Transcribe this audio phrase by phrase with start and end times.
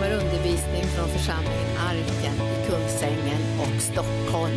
[0.00, 4.56] kommer undervisning från församlingen Arken i Kungsängen och Stockholm.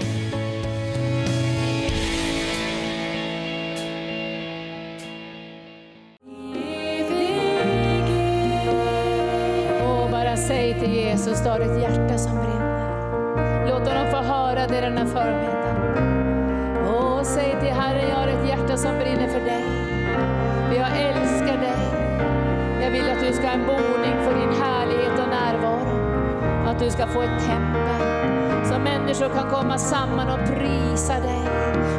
[9.82, 13.70] Och bara säg till Jesus, du har ett hjärta som brinner.
[13.70, 15.78] Låt honom få höra det denna förmiddag.
[16.90, 19.64] Och säg till Herren, jag har ett hjärta som brinner för dig.
[20.78, 22.04] Jag älskar dig.
[22.82, 23.93] Jag vill att du ska ha en boning
[26.94, 28.66] ska få ett tempel.
[28.66, 31.48] Så människor kan komma samman och prisa dig.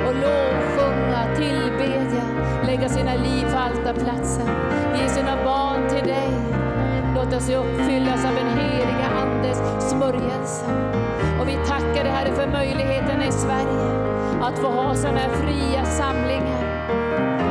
[0.07, 2.25] Och lovsjunga, tillbedja,
[2.67, 4.48] lägga sina liv på altarplatsen.
[4.97, 6.30] Ge sina barn till dig.
[7.15, 9.59] Låt oss uppfyllas av den heliga Andes
[9.91, 10.67] smörjelse.
[11.41, 13.91] Och vi tackar dig Herre för möjligheterna i Sverige
[14.42, 16.65] att få ha sådana här fria samlingar.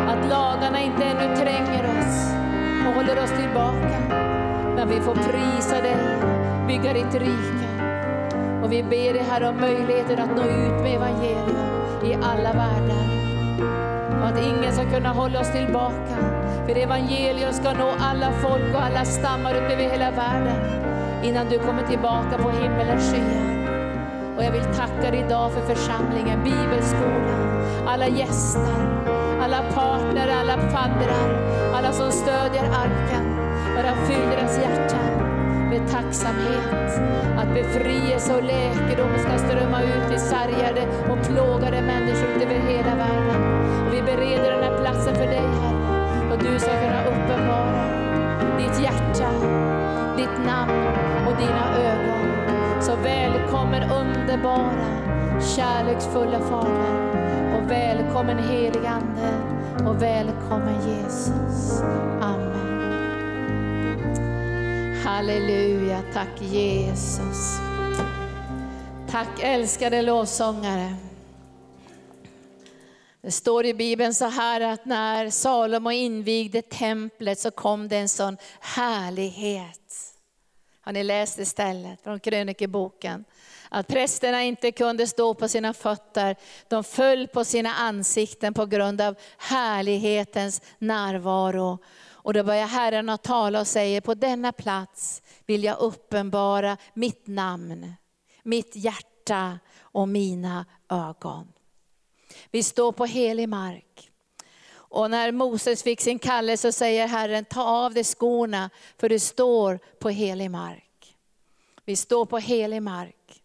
[0.08, 2.34] Att lagarna inte ännu tränger oss
[2.88, 4.00] och håller oss tillbaka.
[4.76, 6.23] Men vi får prisa dig,
[6.74, 7.68] bygga ditt rike.
[8.64, 11.72] Och vi ber dig Herre om möjligheten att nå ut med evangelium
[12.04, 13.06] i alla världar.
[14.22, 16.16] Och att ingen ska kunna hålla oss tillbaka.
[16.68, 20.60] För evangelium ska nå alla folk och alla stammar ut över hela världen.
[21.24, 23.54] Innan du kommer tillbaka på himmelens skyar.
[24.38, 29.04] Och jag vill tacka dig idag för församlingen, bibelskolan, alla gäster,
[29.42, 31.30] alla partner, alla faddrar,
[31.74, 33.26] alla som stödjer arken.
[33.76, 35.13] Bara fyll deras hjärtan
[35.84, 37.02] med tacksamhet.
[37.38, 43.42] Att befrielse och läkedom ska strömma ut till sargade och plågade människor över hela världen.
[43.88, 46.34] Och vi bereder den här platsen för dig Herre.
[46.34, 47.84] Och du ska kunna uppenbara
[48.58, 49.30] ditt hjärta,
[50.18, 50.88] ditt namn
[51.28, 52.82] och dina ögon.
[52.82, 54.86] Så välkommen underbara,
[55.56, 57.14] kärleksfulla Fader.
[57.58, 59.34] Och välkommen helig Ande.
[59.90, 61.82] Och välkommen Jesus.
[62.22, 62.53] Amen.
[65.14, 67.58] Halleluja, tack Jesus.
[69.10, 70.96] Tack älskade lovsångare.
[73.22, 78.10] Det står i Bibeln så här att när Salomo invigde templet så kom det en
[78.10, 80.14] sån härlighet.
[80.82, 83.26] Har ni läst istället stället från krönikeboken?
[83.70, 86.36] Att prästerna inte kunde stå på sina fötter,
[86.68, 91.80] de föll på sina ansikten på grund av härlighetens närvaro.
[92.24, 97.28] Och då börjar Herren att tala och säger, på denna plats vill jag uppenbara mitt
[97.28, 97.94] namn,
[98.44, 101.54] mitt hjärta och mina ögon.
[102.52, 104.12] Vi står på helig mark.
[104.74, 109.20] Och när Moses fick sin kallelse så säger Herren, ta av dig skorna för du
[109.20, 111.16] står på helig mark.
[111.86, 113.43] Vi står på helig mark.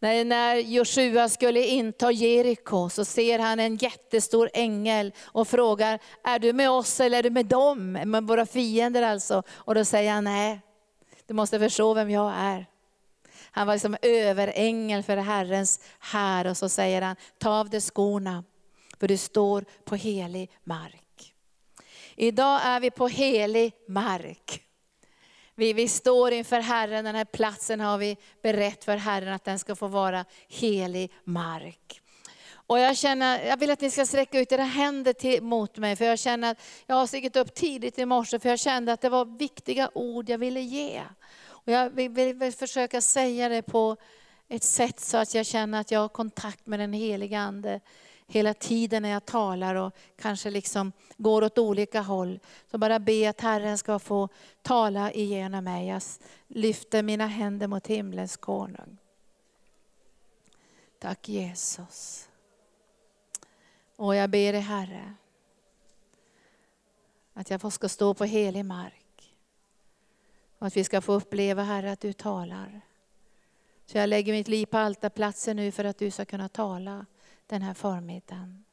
[0.00, 6.38] När, när Joshua skulle inta Jeriko så ser han en jättestor ängel och frågar, är
[6.38, 7.92] du med oss eller är du med dem?
[7.92, 9.42] Med våra fiender alltså.
[9.50, 10.60] Och då säger han, nej,
[11.26, 12.66] du måste förstå vem jag är.
[13.50, 18.44] Han var liksom överängel för Herrens här och så säger han, ta av dig skorna
[19.00, 21.34] för du står på helig mark.
[22.16, 24.67] Idag är vi på helig mark.
[25.58, 29.58] Vi, vi står inför Herren, den här platsen har vi berett för Herren att den
[29.58, 32.00] ska få vara helig mark.
[32.50, 35.96] Och jag, känner, jag vill att ni ska sträcka ut era händer till, mot mig,
[35.96, 39.00] för jag känner att jag har stigit upp tidigt i morse, för jag kände att
[39.00, 41.02] det var viktiga ord jag ville ge.
[41.46, 43.96] Och jag vill, vill, vill försöka säga det på
[44.48, 47.80] ett sätt så att jag känner att jag har kontakt med den heliga Ande
[48.28, 52.40] hela tiden när jag talar och kanske liksom går åt olika håll.
[52.70, 54.28] Så bara be att Herren ska få
[54.62, 55.88] tala igenom mig.
[55.88, 56.02] Jag
[56.48, 58.96] lyfter mina händer mot himlens konung.
[60.98, 62.28] Tack Jesus.
[63.96, 65.14] Och jag ber dig Herre,
[67.34, 69.34] att jag ska stå på helig mark.
[70.58, 72.80] Och att vi ska få uppleva Herre att du talar.
[73.86, 77.06] Så jag lägger mitt liv på altarplatsen nu för att du ska kunna tala
[77.48, 78.64] den här förmiddagen.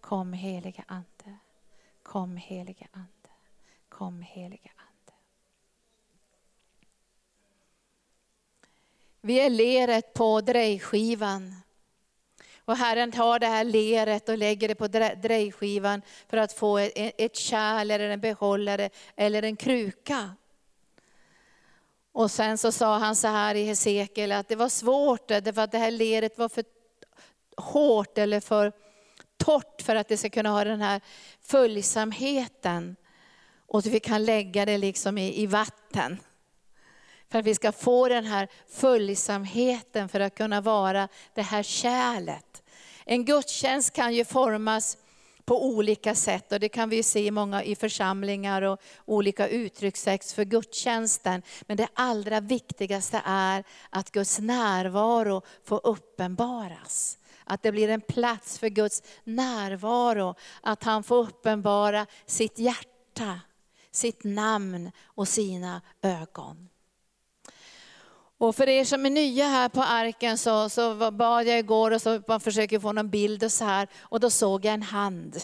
[0.00, 1.38] Kom helige Ande.
[2.02, 3.08] Kom helige Ande.
[3.88, 5.12] Kom helige Ande.
[9.20, 11.54] Vi är leret på drejskivan.
[12.64, 16.92] Och Herren tar det här leret och lägger det på drejskivan för att få e-
[16.94, 20.30] e- ett kärl eller en behållare eller en kruka.
[22.12, 25.72] Och sen så sa han så här i Hesekiel att det var svårt därför att
[25.72, 26.64] det här leret var för
[27.56, 28.72] hårt eller för
[29.36, 31.00] torrt för att det ska kunna ha den här
[31.42, 32.96] följsamheten.
[33.66, 36.18] Och så vi kan lägga det liksom i, i vatten.
[37.30, 42.62] För att vi ska få den här följsamheten för att kunna vara det här kärlet.
[43.04, 44.98] En gudstjänst kan ju formas
[45.44, 46.52] på olika sätt.
[46.52, 51.42] Och det kan vi se i många i församlingar och olika uttryckssätt för gudstjänsten.
[51.62, 57.18] Men det allra viktigaste är att Guds närvaro får uppenbaras.
[57.46, 60.34] Att det blir en plats för Guds närvaro.
[60.60, 63.40] Att han får uppenbara sitt hjärta,
[63.90, 66.68] sitt namn och sina ögon.
[68.38, 72.02] Och för er som är nya här på arken så, så bad jag igår och
[72.02, 73.88] så man försöker få någon bild och så här.
[74.00, 75.36] Och då såg jag en hand.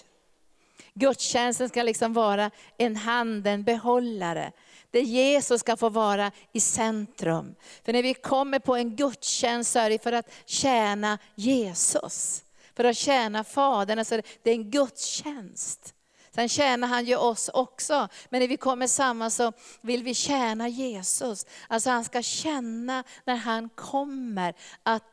[0.94, 4.52] Gudstjänsten ska liksom vara en hand, en behållare.
[4.92, 7.54] Där Jesus ska få vara i centrum.
[7.84, 12.44] För när vi kommer på en gudstjänst så är det för att tjäna Jesus.
[12.76, 15.94] För att tjäna Fadern, alltså det är en gudstjänst.
[16.34, 18.08] Sen tjänar han ju oss också.
[18.28, 21.46] Men när vi kommer samman så vill vi tjäna Jesus.
[21.68, 25.04] Alltså han ska känna när han kommer, att,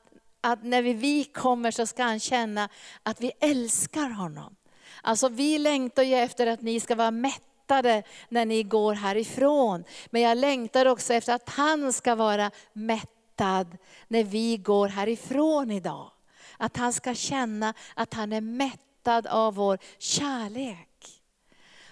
[0.42, 2.70] att när vi kommer så ska han känna
[3.04, 4.56] att vi älskar honom.
[5.02, 9.83] Alltså vi längtar ju efter att ni ska vara mätta mättade när ni går härifrån.
[10.10, 13.77] Men jag längtar också efter att han ska vara mättad
[14.07, 16.12] när vi går härifrån idag.
[16.57, 20.88] Att han ska känna att han är mättad av vår kärlek.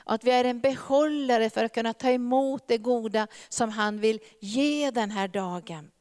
[0.03, 4.19] Att vi är en behållare för att kunna ta emot det goda som han vill
[4.39, 5.91] ge den här dagen.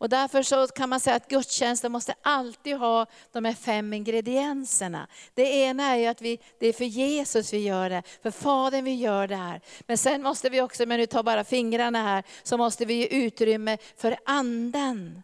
[0.00, 5.08] Och därför så kan man säga att gudstjänsten måste alltid ha de här fem ingredienserna.
[5.34, 8.84] Det ena är ju att vi, det är för Jesus vi gör det, för Fadern
[8.84, 9.60] vi gör det här.
[9.80, 13.06] Men sen måste vi också, men nu tar bara fingrarna här, så måste vi ge
[13.06, 15.22] utrymme för anden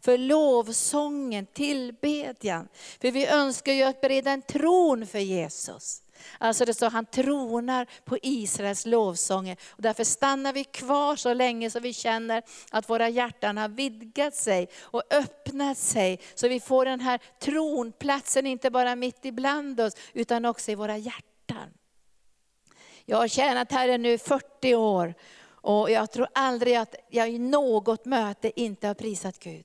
[0.00, 2.68] för lovsången, tillbedjan.
[3.00, 6.02] För vi önskar ju att bereda en tron för Jesus.
[6.38, 9.56] Alltså det står han tronar på Israels lovsånger.
[9.68, 14.34] Och därför stannar vi kvar så länge så vi känner att våra hjärtan har vidgat
[14.34, 16.20] sig och öppnat sig.
[16.34, 20.96] Så vi får den här tronplatsen inte bara mitt ibland oss utan också i våra
[20.96, 21.68] hjärtan.
[23.04, 25.14] Jag har tjänat Herren nu 40 år
[25.60, 29.64] och jag tror aldrig att jag i något möte inte har prisat Gud.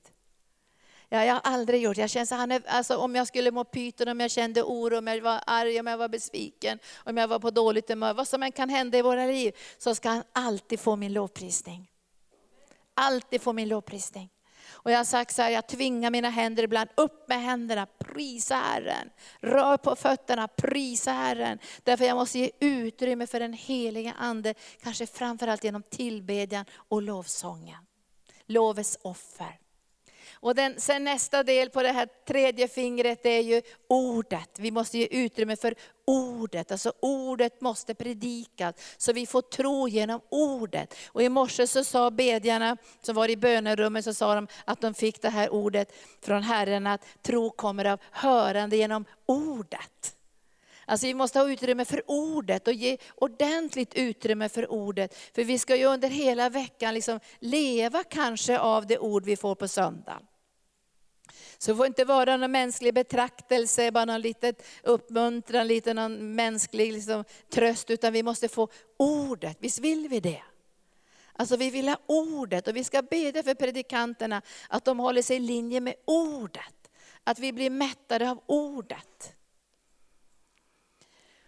[1.14, 4.08] Ja, jag har aldrig gjort jag känner han är, alltså, Om jag skulle må pyton,
[4.08, 7.38] om jag kände oro, om jag var arg, om jag var besviken, om jag var
[7.38, 10.80] på dåligt humör, vad som än kan hända i våra liv, så ska han alltid
[10.80, 11.90] få min lovprisning.
[12.94, 14.30] Alltid få min lovprisning.
[14.68, 18.54] Och jag har sagt så här, jag tvingar mina händer ibland, upp med händerna, prisa
[18.54, 19.10] Herren.
[19.40, 21.58] Rör på fötterna, prisa Herren.
[21.82, 27.86] Därför jag måste ge utrymme för den heliga Ande, kanske framförallt genom tillbedjan och lovsången.
[28.46, 29.63] Lovets offer.
[30.44, 34.50] Och den, sen nästa del på det här tredje fingret är ju ordet.
[34.58, 35.74] Vi måste ge utrymme för
[36.04, 36.72] ordet.
[36.72, 40.94] Alltså ordet måste predikas, så vi får tro genom ordet.
[41.08, 44.94] Och i morse så sa bedjarna som var i bönerummet, så sa de att de
[44.94, 45.92] fick det här ordet
[46.22, 50.16] från Herren, att tro kommer av hörande genom ordet.
[50.86, 55.14] Alltså vi måste ha utrymme för ordet och ge ordentligt utrymme för ordet.
[55.34, 59.54] För vi ska ju under hela veckan liksom leva kanske av det ord vi får
[59.54, 60.20] på söndag.
[61.64, 66.92] Så det får inte vara någon mänsklig betraktelse, bara någon liten uppmuntran, lite någon mänsklig
[66.92, 69.56] liksom, tröst, utan vi måste få ordet.
[69.60, 70.42] Visst vill vi det?
[71.32, 75.36] Alltså vi vill ha ordet och vi ska bedja för predikanterna att de håller sig
[75.36, 76.90] i linje med ordet.
[77.24, 79.34] Att vi blir mättade av ordet.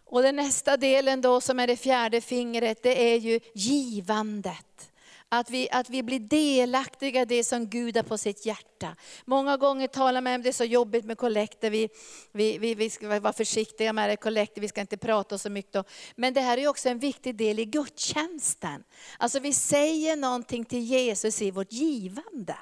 [0.05, 4.93] Och den nästa delen då som är det fjärde fingret, det är ju givandet.
[5.29, 8.97] Att vi, att vi blir delaktiga i det som Gud har på sitt hjärta.
[9.25, 11.89] Många gånger talar man om det är så jobbigt med kollekter, vi,
[12.33, 15.73] vi, vi, vi ska vara försiktiga med det, kollekter, vi ska inte prata så mycket.
[15.73, 15.85] Då.
[16.17, 18.85] Men det här är också en viktig del i gudstjänsten.
[19.19, 22.57] Alltså vi säger någonting till Jesus i vårt givande.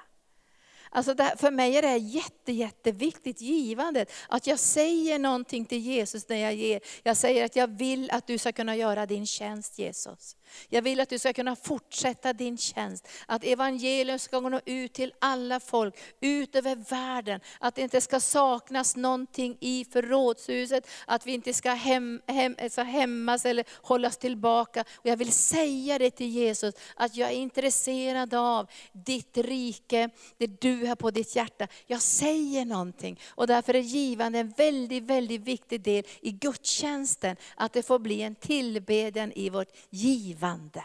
[0.94, 4.12] Alltså det, för mig är det jätte, jätteviktigt givandet.
[4.28, 6.80] Att jag säger någonting till Jesus när jag ger.
[7.02, 10.36] Jag säger att jag vill att du ska kunna göra din tjänst Jesus.
[10.68, 13.08] Jag vill att du ska kunna fortsätta din tjänst.
[13.26, 17.40] Att evangelium ska nå ut till alla folk, ut över världen.
[17.60, 20.88] Att det inte ska saknas någonting i förrådshuset.
[21.06, 24.84] Att vi inte ska, hem, hem, alltså hämmas eller hållas tillbaka.
[24.94, 30.60] Och jag vill säga det till Jesus, att jag är intresserad av ditt rike, det
[30.60, 31.68] du har på ditt hjärta.
[31.86, 33.20] Jag säger någonting.
[33.28, 37.36] Och därför är givande en väldigt, väldigt viktig del i gudstjänsten.
[37.56, 40.84] Att det får bli en tillbedjan i vårt givande givande.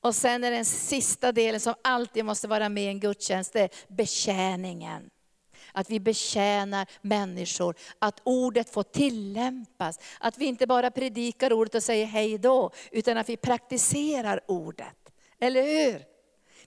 [0.00, 3.60] Och sen är den sista delen som alltid måste vara med i en gudstjänst, det
[3.60, 5.10] är betjäningen.
[5.72, 9.98] Att vi betjänar människor, att ordet får tillämpas.
[10.20, 15.12] Att vi inte bara predikar ordet och säger hej då, utan att vi praktiserar ordet.
[15.40, 16.13] Eller hur?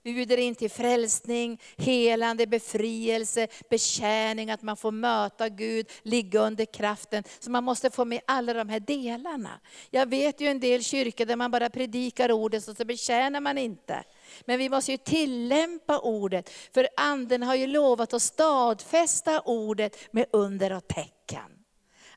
[0.02, 6.64] Vi bjuder in till frälsning, helande, befrielse, betjäning, att man får möta Gud, ligga under
[6.64, 7.24] kraften.
[7.38, 9.60] Så man måste få med alla de här delarna.
[9.90, 13.58] Jag vet ju en del kyrkor där man bara predikar ordet och så betjänar man
[13.58, 14.04] inte.
[14.44, 20.26] Men vi måste ju tillämpa ordet, för anden har ju lovat att stadfästa ordet med
[20.32, 21.57] under och tecken.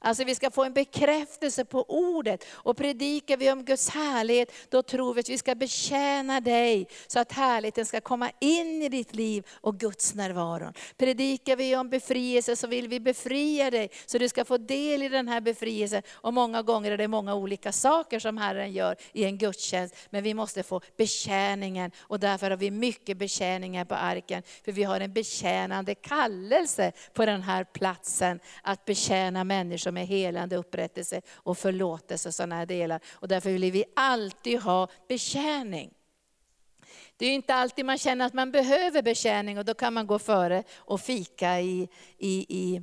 [0.04, 2.46] Alltså vi ska få en bekräftelse på ordet.
[2.52, 7.20] Och predikar vi om Guds härlighet, då tror vi att vi ska betjäna dig, så
[7.20, 10.74] att härligheten ska komma in i ditt liv och Guds närvaro.
[10.98, 15.10] Predikar vi om befrielse så vill vi befria dig, så du ska få del i
[15.10, 16.02] den här befrielsen.
[16.12, 20.24] Och många gånger är det många olika saker som Herren gör i en gudstjänst, men
[20.24, 21.92] vi måste få betjäningen.
[22.00, 27.26] Och därför har vi mycket betjäningar på arken, för vi har en betjänande kallelse på
[27.26, 33.02] den här platsen, att betjäna människor med helande, upprättelse och förlåtelse och sådana här delar.
[33.12, 35.94] Och därför vill vi alltid ha betjäning.
[37.18, 40.20] Det är inte alltid man känner att man behöver betjäning och då kan man gå
[40.20, 42.82] före och fika i, i, i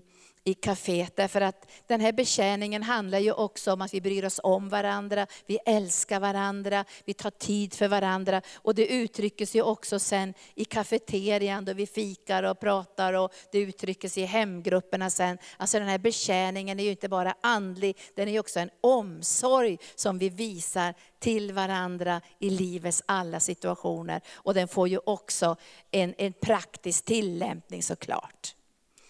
[0.49, 1.17] i kaféet.
[1.17, 5.27] Därför att den här betjäningen handlar ju också om att vi bryr oss om varandra,
[5.47, 8.43] vi älskar varandra, vi tar tid för varandra.
[8.55, 13.59] Och det uttrycker sig också sen i kafeterian då vi fikar och pratar och det
[13.59, 15.39] uttrycker sig i hemgrupperna sen.
[15.57, 20.19] Alltså den här betjäningen är ju inte bara andlig, den är också en omsorg som
[20.19, 24.21] vi visar till varandra i livets alla situationer.
[24.35, 25.57] Och den får ju också
[25.91, 28.55] en, en praktisk tillämpning såklart.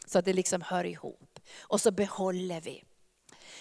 [0.09, 1.28] Så att det liksom hör ihop
[1.61, 2.85] och så behåller vi.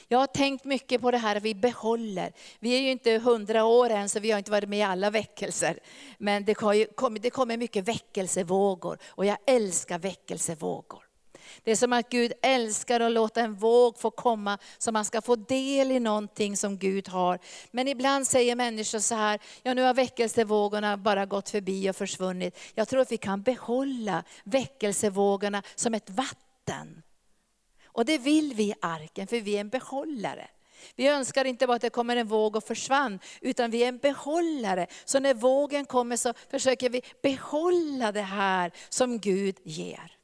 [0.07, 2.33] Jag har tänkt mycket på det här, att vi behåller.
[2.59, 5.09] Vi är ju inte hundra år än, så vi har inte varit med i alla
[5.09, 5.79] väckelser.
[6.17, 11.03] Men det kommer, det kommer mycket väckelsevågor och jag älskar väckelsevågor.
[11.63, 15.21] Det är som att Gud älskar att låta en våg få komma, så man ska
[15.21, 17.39] få del i någonting som Gud har.
[17.71, 22.59] Men ibland säger människor så här, ja nu har väckelsevågorna bara gått förbi och försvunnit.
[22.73, 27.03] Jag tror att vi kan behålla väckelsevågorna som ett vatten
[27.97, 30.47] och det vill vi i arken, för vi är en behållare.
[30.95, 33.97] Vi önskar inte bara att det kommer en våg och försvann, utan vi är en
[33.97, 34.87] behållare.
[35.05, 40.17] Så när vågen kommer så försöker vi behålla det här som Gud ger.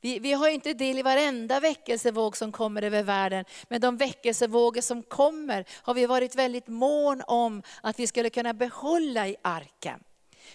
[0.00, 4.80] Vi, vi har inte del i varenda väckelsevåg som kommer över världen, men de väckelsevågor
[4.80, 10.00] som kommer har vi varit väldigt mån om att vi skulle kunna behålla i arken.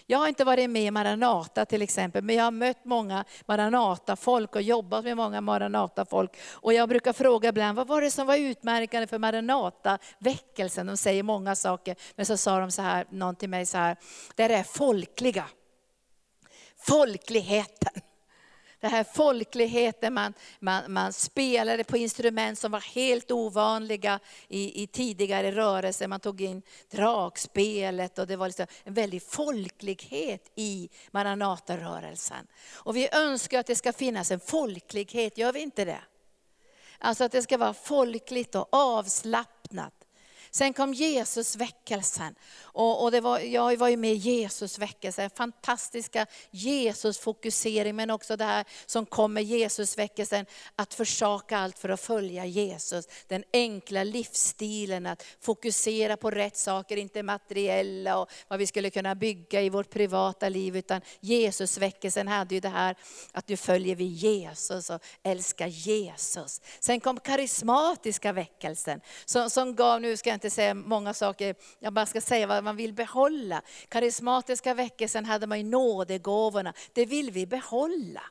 [0.06, 4.54] Jag har inte varit med i Maranata till exempel, men jag har mött många Maranata-folk
[4.54, 6.36] och jobbat med många Maranata-folk.
[6.52, 10.86] Och jag brukar fråga ibland, vad var det som var utmärkande för Maranata-väckelsen?
[10.86, 13.96] De säger många saker, men så sa de så här, någon till mig så här,
[14.34, 15.44] det är folkliga.
[16.78, 18.02] Folkligheten
[18.80, 24.86] den här folkligheten, man, man, man spelade på instrument som var helt ovanliga i, i
[24.86, 26.08] tidigare rörelser.
[26.08, 32.46] Man tog in dragspelet och det var liksom en väldig folklighet i Maranatarörelsen.
[32.74, 36.00] Och vi önskar att det ska finnas en folklighet, gör vi inte det?
[36.98, 39.99] Alltså att det ska vara folkligt och avslappnat.
[40.50, 42.34] Sen kom Jesusväckelsen.
[42.60, 48.44] Och, och det var, jag var ju med i Jesusväckelsen, fantastiska Jesusfokusering, men också det
[48.44, 53.08] här som kom med Jesusväckelsen, att försaka allt för att följa Jesus.
[53.26, 59.14] Den enkla livsstilen, att fokusera på rätt saker, inte materiella och vad vi skulle kunna
[59.14, 62.96] bygga i vårt privata liv, utan Jesusväckelsen hade ju det här
[63.32, 66.60] att nu följer vi Jesus och älskar Jesus.
[66.80, 71.92] Sen kom karismatiska väckelsen, som, som gav, nu ska jag inte säga många saker, jag
[71.92, 73.62] bara ska säga vad man vill behålla.
[73.88, 78.22] Karismatiska väckelsen hade man ju nådegåvorna, det vill vi behålla.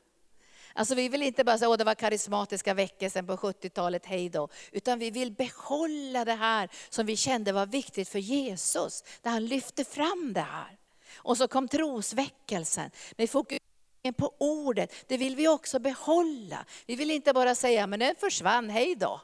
[0.72, 4.48] Alltså vi vill inte bara säga att det var karismatiska väckelsen på 70-talet, hej då.
[4.72, 9.04] Utan vi vill behålla det här som vi kände var viktigt för Jesus.
[9.22, 10.78] Där han lyfte fram det här.
[11.16, 14.94] Och så kom trosväckelsen med fokuseringen på ordet.
[15.06, 16.64] Det vill vi också behålla.
[16.86, 19.20] Vi vill inte bara säga, men den försvann, hej då.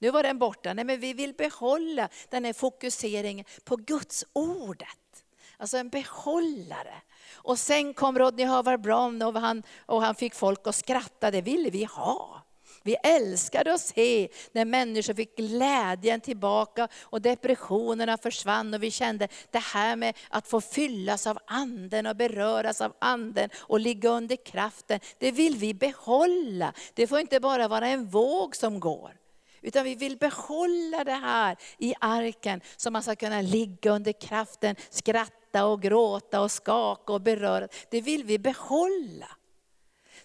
[0.00, 0.74] Nu var den borta.
[0.74, 5.24] Nej, men vi vill behålla den här fokuseringen på Guds ordet.
[5.56, 6.94] Alltså en behållare.
[7.32, 11.42] Och sen kom Rodney Howard Brown och han, och han fick folk att skratta, det
[11.42, 12.42] ville vi ha.
[12.82, 19.28] Vi älskade att se när människor fick glädjen tillbaka och depressionerna försvann och vi kände
[19.50, 24.36] det här med att få fyllas av anden och beröras av anden och ligga under
[24.36, 26.72] kraften, det vill vi behålla.
[26.94, 29.19] Det får inte bara vara en våg som går.
[29.62, 34.76] Utan vi vill behålla det här i arken, så man ska kunna ligga under kraften,
[34.90, 37.68] skratta och gråta och skaka och beröra.
[37.90, 39.28] Det vill vi behålla.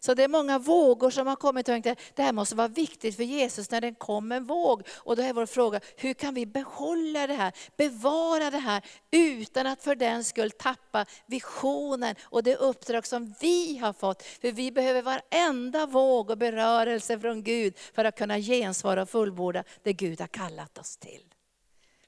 [0.06, 2.68] Så det är många vågor som har kommit och tänkt att det här måste vara
[2.68, 4.88] viktigt för Jesus när det kommer en våg.
[4.94, 9.68] Och då är vår fråga, hur kan vi behålla det här, bevara det här utan
[9.68, 14.24] att för den skull tappa visionen och det uppdrag som vi har fått.
[14.24, 19.64] För vi behöver varenda våg och berörelse från Gud för att kunna gensvara och fullborda
[19.84, 21.34] det Gud har kallat oss till.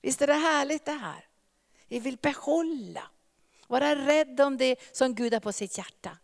[0.01, 1.25] Visst är det härligt det här?
[1.87, 3.03] Vi vill behålla,
[3.67, 6.17] vara rädd om det som Gud har på sitt hjärta.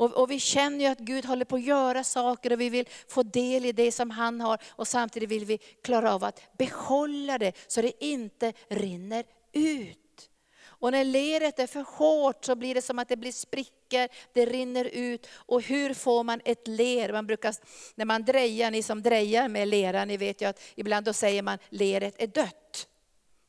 [0.00, 2.88] Och, och, vi känner ju att Gud håller på att göra saker och vi vill
[3.08, 4.62] få del i det som han har.
[4.70, 10.30] Och samtidigt vill vi klara av att behålla det så det inte rinner ut.
[10.62, 14.46] Och när leret är för hårt så blir det som att det blir sprickor, det
[14.46, 15.26] rinner ut.
[15.32, 17.12] Och hur får man ett ler?
[17.12, 17.54] Man brukar,
[17.94, 21.42] när man drejar, ni som drejar med lera, ni vet ju att ibland då säger
[21.42, 22.88] man leret är dött.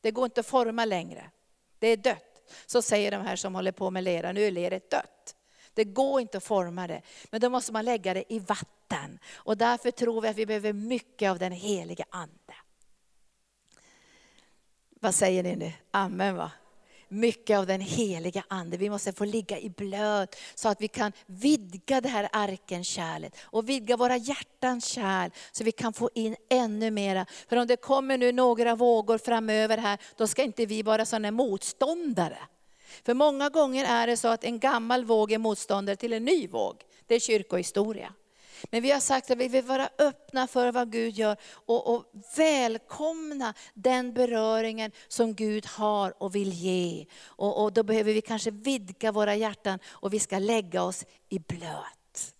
[0.01, 1.31] Det går inte att forma längre.
[1.79, 2.51] Det är dött.
[2.65, 5.35] Så säger de här som håller på med lera, nu är leret dött.
[5.73, 7.01] Det går inte att forma det.
[7.29, 9.19] Men då måste man lägga det i vatten.
[9.33, 12.55] Och därför tror vi att vi behöver mycket av den heliga Ande.
[14.99, 15.73] Vad säger ni nu?
[15.91, 16.51] Amen va?
[17.11, 18.77] mycket av den heliga Ande.
[18.77, 23.35] Vi måste få ligga i blöt så att vi kan vidga det här arkens kärlet
[23.41, 27.25] och vidga våra hjärtans kärl så vi kan få in ännu mera.
[27.49, 31.31] För om det kommer nu några vågor framöver här, då ska inte vi vara sådana
[31.31, 32.37] motståndare.
[33.03, 36.47] För många gånger är det så att en gammal våg är motståndare till en ny
[36.47, 36.83] våg.
[37.07, 38.13] Det är kyrkohistoria.
[38.69, 42.05] Men vi har sagt att vi vill vara öppna för vad Gud gör och, och,
[42.35, 47.05] välkomna den beröringen som Gud har och vill ge.
[47.23, 51.39] Och, och då behöver vi kanske vidga våra hjärtan och vi ska lägga oss i
[51.39, 52.33] blöt.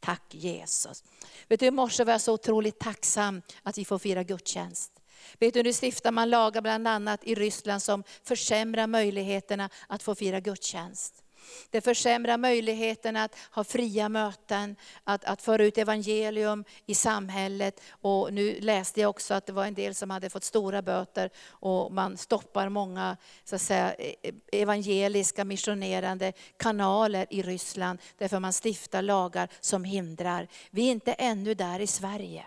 [0.00, 1.04] Tack Jesus.
[1.48, 4.97] Vet du, I morse var jag så otroligt tacksam att vi får fira gudstjänst.
[5.38, 10.14] Vet du, nu stiftar man lagar bland annat i Ryssland som försämrar möjligheterna att få
[10.14, 11.24] fira gudstjänst.
[11.70, 17.80] Det försämrar möjligheterna att ha fria möten, att, att föra ut evangelium i samhället.
[17.90, 21.30] Och nu läste jag också att det var en del som hade fått stora böter
[21.48, 28.38] och man stoppar många så att säga, e, e, evangeliska missionerande kanaler i Ryssland därför
[28.38, 30.48] man stiftar lagar som hindrar.
[30.70, 32.44] Vi är inte ännu där i Sverige.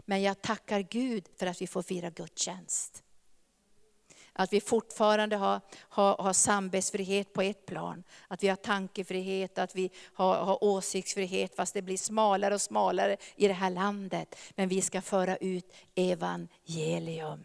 [0.00, 3.02] Men jag tackar Gud för att vi får fira gudstjänst.
[4.32, 8.04] Att vi fortfarande har, har, har samvetsfrihet på ett plan.
[8.28, 13.16] Att vi har tankefrihet, att vi har, har åsiktsfrihet, fast det blir smalare och smalare
[13.36, 14.36] i det här landet.
[14.54, 17.44] Men vi ska föra ut evangelium.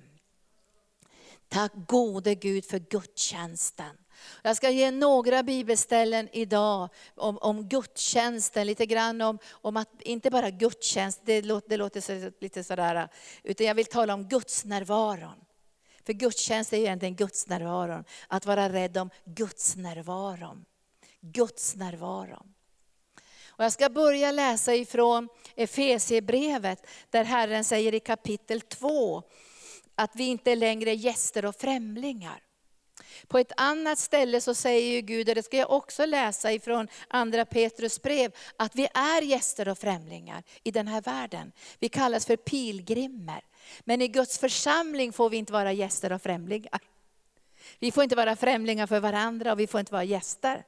[1.47, 3.97] Tack gode Gud för gudstjänsten.
[4.41, 10.29] Jag ska ge några bibelställen idag om, om gudstjänsten, lite grann om, om att, inte
[10.29, 13.09] bara gudstjänst, det låter, det låter så, lite sådär,
[13.43, 15.43] utan jag vill tala om Guds närvaron.
[16.05, 18.03] För gudstjänst är ju egentligen Guds närvaron.
[18.27, 20.65] Att vara rädd om Guds närvaron.
[21.21, 22.53] Guds närvaron.
[23.57, 29.23] Och jag ska börja läsa ifrån Efesiebrevet, där Herren säger i kapitel 2,
[29.95, 32.46] att vi inte längre är gäster och främlingar.
[33.27, 36.87] På ett annat ställe så säger ju Gud, och det ska jag också läsa ifrån
[37.07, 41.51] andra Petrus brev, att vi är gäster och främlingar i den här världen.
[41.79, 43.41] Vi kallas för pilgrimer.
[43.79, 46.79] Men i Guds församling får vi inte vara gäster och främlingar.
[47.79, 50.63] Vi får inte vara främlingar för varandra och vi får inte vara gäster.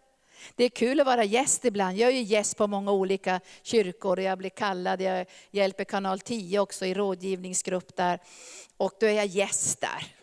[0.56, 1.98] Det är kul att vara gäst ibland.
[1.98, 6.20] Jag är ju gäst på många olika kyrkor och jag blir kallad, jag hjälper kanal
[6.20, 8.20] 10 också i rådgivningsgrupp där.
[8.78, 10.19] Och då är jag gäst där.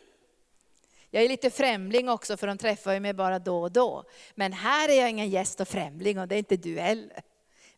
[1.17, 4.05] Jag är lite främling också för de träffar ju mig bara då och då.
[4.35, 7.23] Men här är jag ingen gäst och främling och det är inte du heller.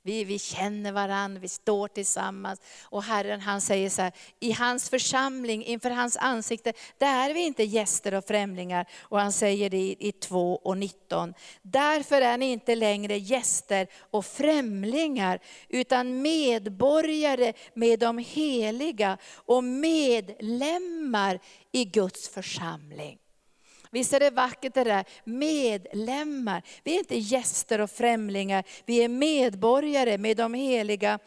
[0.03, 2.61] Vi, vi känner varandra, vi står tillsammans.
[2.83, 7.40] Och Herren han säger så här, i hans församling, inför hans ansikte, där är vi
[7.40, 8.87] inte gäster och främlingar.
[9.01, 11.35] Och han säger det i, i 2 och 19.
[11.62, 21.38] Därför är ni inte längre gäster och främlingar, utan medborgare med de heliga och medlemmar
[21.72, 23.18] i Guds församling.
[23.90, 26.62] Visst är det vackert det där, medlemmar.
[26.85, 31.18] Vi är inte gäster och främlingar, vi är medborgare med de heliga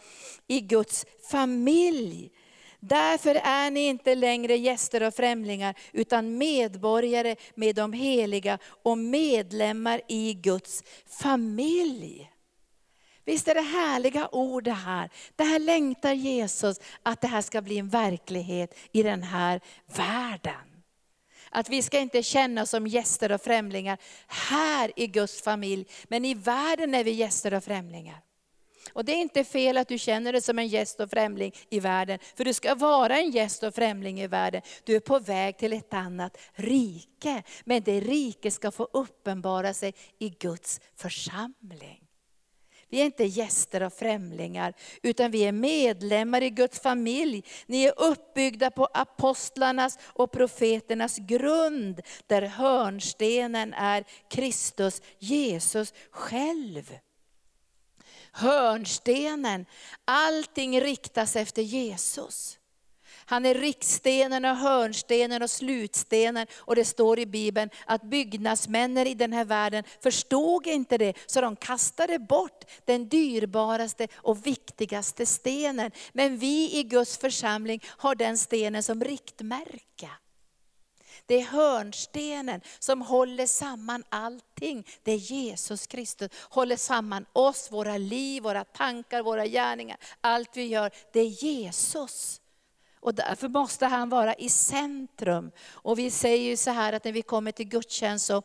[0.47, 2.31] i Guds familj.
[2.79, 10.01] Därför är ni inte längre gäster och främlingar, utan medborgare med de heliga och medlemmar
[10.07, 12.31] i Guds familj.
[13.25, 15.09] Visst är det härliga ord det här.
[15.35, 20.70] Det här längtar Jesus att det här ska bli en verklighet i den här världen.
[21.51, 26.25] Att vi ska inte känna oss som gäster och främlingar här i Guds familj, men
[26.25, 28.21] i världen är vi gäster och främlingar.
[28.93, 31.79] Och det är inte fel att du känner dig som en gäst och främling i
[31.79, 34.61] världen, för du ska vara en gäst och främling i världen.
[34.83, 39.93] Du är på väg till ett annat rike, men det rike ska få uppenbara sig
[40.19, 42.10] i Guds församling.
[42.91, 47.43] Vi är inte gäster och främlingar, utan vi är medlemmar i Guds familj.
[47.65, 56.97] Ni är uppbyggda på apostlarnas och profeternas grund, där hörnstenen är Kristus, Jesus själv.
[58.31, 59.65] Hörnstenen,
[60.05, 62.57] allting riktas efter Jesus.
[63.31, 66.47] Han är riktstenen och hörnstenen och slutstenen.
[66.57, 71.41] Och det står i Bibeln att byggnadsmännen i den här världen förstod inte det, så
[71.41, 75.91] de kastade bort den dyrbaraste och viktigaste stenen.
[76.13, 80.09] Men vi i Guds församling har den stenen som riktmärke.
[81.25, 84.87] Det är hörnstenen som håller samman allting.
[85.03, 86.31] Det är Jesus Kristus.
[86.49, 89.97] Håller samman oss, våra liv, våra tankar, våra gärningar.
[90.21, 92.40] Allt vi gör, det är Jesus.
[93.01, 95.51] Och därför måste han vara i centrum.
[95.71, 98.43] Och vi säger ju så här att när vi kommer till gudstjänst så,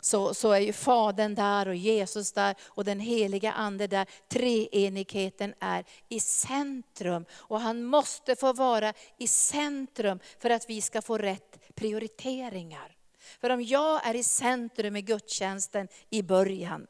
[0.00, 4.06] så, så är ju Fadern där och Jesus där och den heliga Ande där.
[4.28, 7.24] Treenigheten är i centrum.
[7.34, 12.96] Och han måste få vara i centrum för att vi ska få rätt prioriteringar.
[13.40, 16.86] För om jag är i centrum i gudstjänsten i början,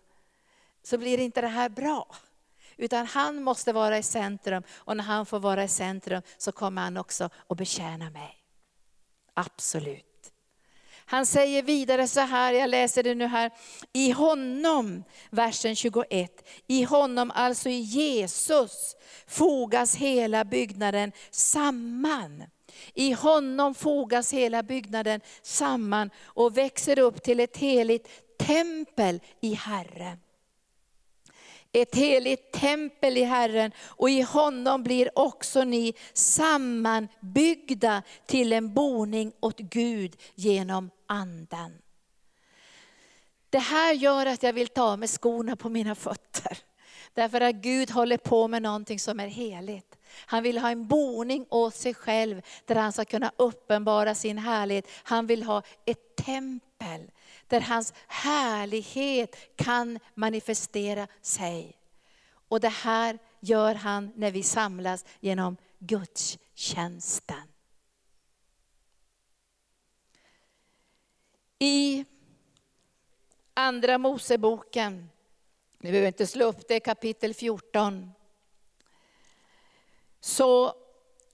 [0.83, 2.07] så blir inte det här bra.
[2.79, 6.83] Utan han måste vara i centrum och när han får vara i centrum så kommer
[6.83, 8.35] han också att betjäna mig.
[9.35, 10.05] Absolut.
[11.11, 13.51] Han säger vidare så här, jag läser det nu här,
[13.93, 22.45] i honom, versen 21, i honom, alltså i Jesus, fogas hela byggnaden samman.
[22.95, 30.19] I honom fogas hela byggnaden samman och växer upp till ett heligt tempel i Herren
[31.73, 39.33] ett heligt tempel i Herren och i honom blir också ni sammanbyggda till en boning
[39.41, 41.79] åt Gud genom anden.
[43.51, 46.59] Det här gör att jag vill ta av mig skorna på mina fötter.
[47.15, 49.97] Därför att Gud håller på med någonting som är heligt.
[50.27, 54.89] Han vill ha en boning åt sig själv där han ska kunna uppenbara sin härlighet.
[55.03, 57.11] Han vill ha ett tempel
[57.49, 61.77] där hans härlighet kan manifestera sig.
[62.49, 67.49] Och det här gör han när vi samlas genom gudstjänsten.
[71.59, 72.05] I
[73.55, 75.11] Andra Moseboken,
[75.79, 78.13] ni behöver inte slå upp det, kapitel 14.
[80.21, 80.75] Så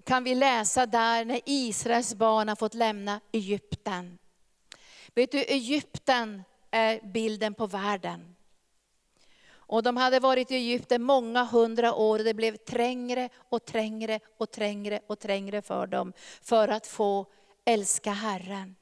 [0.05, 4.19] kan vi läsa där när Israels barn har fått lämna Egypten.
[5.15, 8.37] Vet du, Egypten är bilden på världen.
[9.67, 14.21] Och de hade varit i Egypten många hundra år och det blev trängre och trängre
[14.37, 16.13] och trängre och trängre för dem.
[16.43, 17.27] För att få
[17.65, 18.77] älska Herren.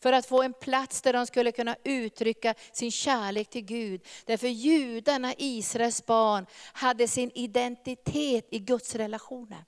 [0.00, 4.06] För att få en plats där de skulle kunna uttrycka sin kärlek till Gud.
[4.24, 9.64] Därför judarna, Israels barn, hade sin identitet i Guds relationer.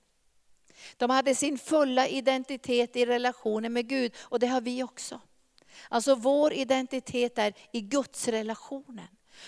[0.97, 5.21] De hade sin fulla identitet i relationen med Gud och det har vi också.
[5.89, 9.07] Alltså vår identitet är i Guds relationen.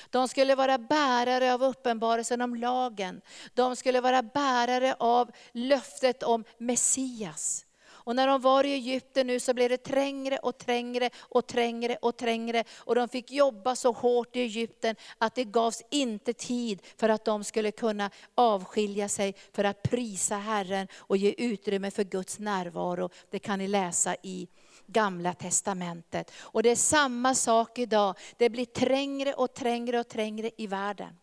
[0.10, 3.22] De skulle vara bärare av uppenbarelsen om lagen.
[3.54, 7.66] De skulle vara bärare av löftet om Messias.
[8.10, 11.98] Och när de var i Egypten nu så blev det trängre och trängre och trängre
[12.02, 12.64] och trängre.
[12.78, 17.26] Och de fick jobba så hårt i Egypten att det gavs inte tid för att
[17.26, 23.10] de skulle kunna avskilja sig för att prisa Herren och ge utrymme för Guds närvaro.
[23.30, 24.48] Det kan ni läsa i
[24.92, 26.32] gamla testamentet.
[26.40, 28.16] Och det är samma sak idag.
[28.38, 31.16] Det blir trängre och trängre och trängre i världen.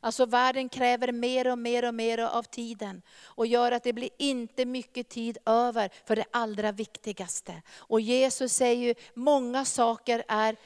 [0.00, 3.02] Alltså världen kräver mer och mer och mer av tiden.
[3.24, 7.62] Och gör att det blir inte mycket tid över för det allra viktigaste.
[7.76, 10.56] Och Jesus säger ju, många saker är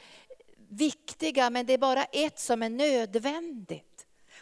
[0.68, 3.89] viktiga men det är bara ett som är nödvändigt.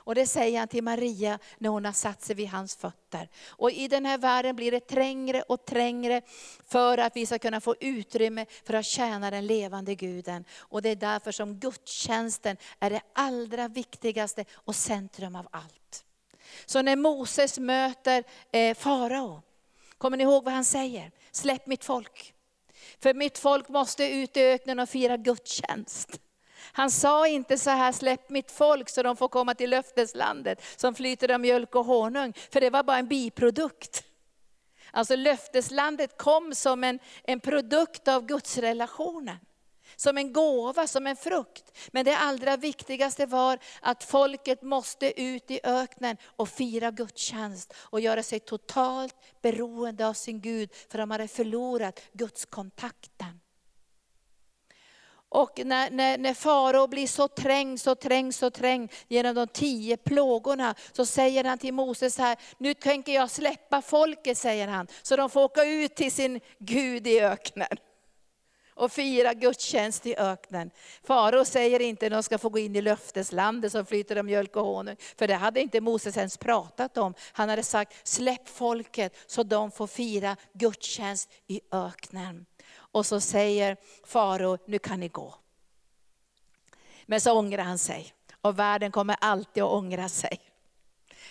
[0.09, 3.29] Och det säger han till Maria när hon har satt sig vid hans fötter.
[3.47, 6.23] Och i den här världen blir det trängre och trängre
[6.66, 10.44] för att vi ska kunna få utrymme för att tjäna den levande guden.
[10.59, 16.05] Och det är därför som gudstjänsten är det allra viktigaste och centrum av allt.
[16.66, 19.42] Så när Moses möter eh, farao,
[19.99, 21.11] kommer ni ihåg vad han säger?
[21.31, 22.35] Släpp mitt folk.
[22.99, 26.21] För mitt folk måste ut i öknen och fira gudstjänst.
[26.78, 30.94] Han sa inte så här, släpp mitt folk så de får komma till löfteslandet som
[30.94, 32.32] flyter av mjölk och honung.
[32.50, 34.04] För det var bara en biprodukt.
[34.90, 39.36] Alltså löfteslandet kom som en, en produkt av Guds relationen.
[39.96, 41.78] Som en gåva, som en frukt.
[41.92, 47.74] Men det allra viktigaste var att folket måste ut i öknen och fira gudstjänst.
[47.76, 53.40] Och göra sig totalt beroende av sin Gud, för de hade förlorat Guds kontakten.
[55.30, 59.96] Och när, när, när farao blir så trängd, så trängd, så trängd genom de tio
[59.96, 65.16] plågorna, så säger han till Moses här, nu tänker jag släppa folket, säger han, så
[65.16, 67.78] de får åka ut till sin Gud i öknen.
[68.74, 70.70] Och fira gudstjänst i öknen.
[71.02, 74.56] Farao säger inte att de ska få gå in i löfteslandet som flyter av mjölk
[74.56, 74.96] och honung.
[75.16, 77.14] För det hade inte Moses ens pratat om.
[77.32, 82.46] Han hade sagt, släpp folket så de får fira gudstjänst i öknen.
[82.92, 85.35] Och så säger farao, nu kan ni gå.
[87.07, 88.12] Men så ångrar han sig.
[88.40, 90.40] Och världen kommer alltid att ångra sig.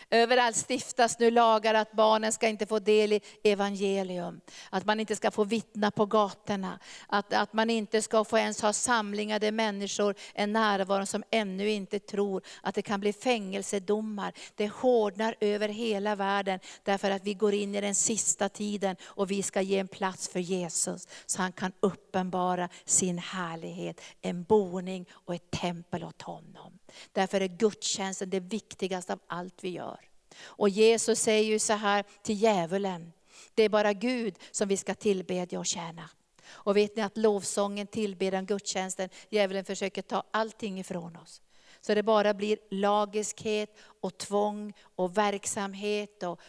[0.09, 4.41] Överallt stiftas nu lagar att barnen ska inte få del i evangelium.
[4.69, 6.79] Att man inte ska få vittna på gatorna.
[7.07, 11.69] Att, att man inte ska få ens ha samlingar där människor är närvarande som ännu
[11.69, 12.41] inte tror.
[12.61, 14.33] Att det kan bli fängelsedomar.
[14.55, 19.31] Det hårdnar över hela världen därför att vi går in i den sista tiden och
[19.31, 21.07] vi ska ge en plats för Jesus.
[21.25, 26.76] Så han kan uppenbara sin härlighet, en boning och ett tempel åt honom.
[27.11, 29.99] Därför är gudstjänsten det viktigaste av allt vi gör.
[30.43, 33.13] Och Jesus säger ju så här till djävulen,
[33.53, 36.09] det är bara Gud som vi ska tillbedja och tjäna.
[36.47, 41.41] Och vet ni att lovsången, tillbedjan, gudstjänsten, djävulen försöker ta allting ifrån oss.
[41.81, 46.39] Så det bara blir lagiskhet och tvång och verksamhet och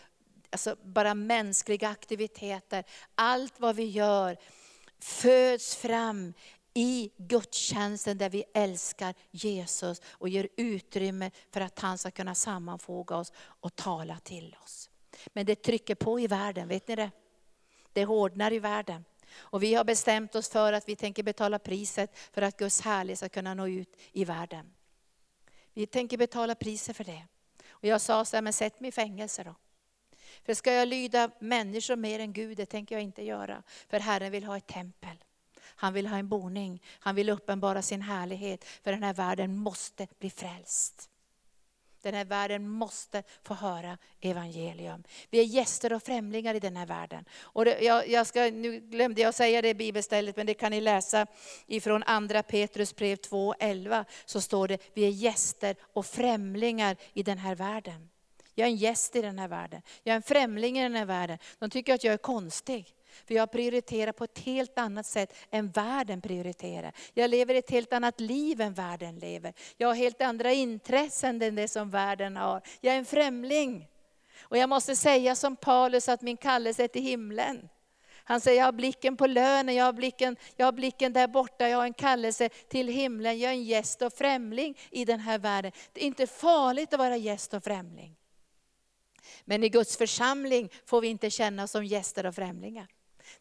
[0.50, 2.84] alltså bara mänskliga aktiviteter.
[3.14, 4.36] Allt vad vi gör
[5.00, 6.34] föds fram
[6.74, 13.16] i gudstjänsten där vi älskar Jesus och ger utrymme för att han ska kunna sammanfoga
[13.16, 14.90] oss och tala till oss.
[15.26, 17.10] Men det trycker på i världen, vet ni det?
[17.92, 19.04] Det hårdnar i världen.
[19.36, 23.18] Och vi har bestämt oss för att vi tänker betala priset för att Guds härlighet
[23.18, 24.74] ska kunna nå ut i världen.
[25.74, 27.26] Vi tänker betala priset för det.
[27.70, 29.54] Och jag sa så här, men sätt mig i fängelse då.
[30.44, 33.62] För ska jag lyda människor mer än Gud, det tänker jag inte göra.
[33.88, 35.24] För Herren vill ha ett tempel.
[35.80, 36.82] Han vill ha en boning.
[36.98, 38.64] Han vill uppenbara sin härlighet.
[38.64, 41.10] För den här världen måste bli frälst.
[42.02, 45.04] Den här världen måste få höra evangelium.
[45.30, 47.24] Vi är gäster och främlingar i den här världen.
[47.40, 50.70] Och det, jag, jag ska, nu glömde jag säga det i bibelstället, men det kan
[50.70, 51.26] ni läsa
[51.66, 54.04] ifrån andra Petrus brev 2.11.
[54.24, 58.10] Så står det, vi är gäster och främlingar i den här världen.
[58.54, 59.82] Jag är en gäst i den här världen.
[60.02, 61.38] Jag är en främling i den här världen.
[61.58, 62.94] De tycker att jag är konstig.
[63.26, 66.92] För jag prioriterar på ett helt annat sätt än världen prioriterar.
[67.14, 69.54] Jag lever ett helt annat liv än världen lever.
[69.76, 72.62] Jag har helt andra intressen än det som världen har.
[72.80, 73.88] Jag är en främling.
[74.40, 77.68] Och jag måste säga som Paulus att min kallelse är till himlen.
[78.28, 81.68] Han säger, jag har blicken på lönen, jag har blicken, jag har blicken där borta,
[81.68, 83.38] jag har en kallelse till himlen.
[83.38, 85.72] Jag är en gäst och främling i den här världen.
[85.92, 88.16] Det är inte farligt att vara gäst och främling.
[89.44, 92.86] Men i Guds församling får vi inte känna oss som gäster och främlingar.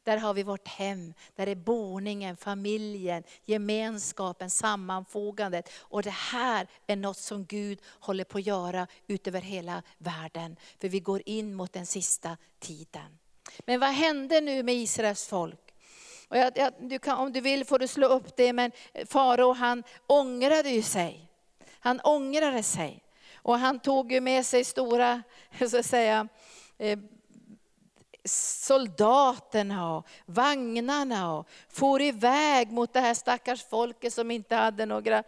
[0.04, 5.70] Där har vi vårt hem, där är boningen, familjen, gemenskapen, sammanfogandet.
[5.80, 10.56] Och det här är något som Gud håller på att göra utöver hela världen.
[10.82, 13.18] För vi går in mot den sista tiden.
[13.66, 15.74] Men vad hände nu med Israels folk?
[16.28, 18.72] Och jag, jag, du kan, om du vill får du slå upp det, men
[19.06, 21.30] farao han ångrade ju sig.
[21.80, 23.04] Han ångrade sig.
[23.36, 25.24] Och han tog ju med sig stora,
[25.70, 26.28] så att säga,
[26.78, 27.00] eh,
[28.28, 35.24] soldaterna och vagnarna och for iväg mot det här stackars folket som inte hade några,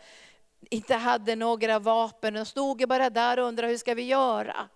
[0.70, 2.34] inte hade några vapen.
[2.34, 4.70] De stod bara där och undrade, hur ska vi göra?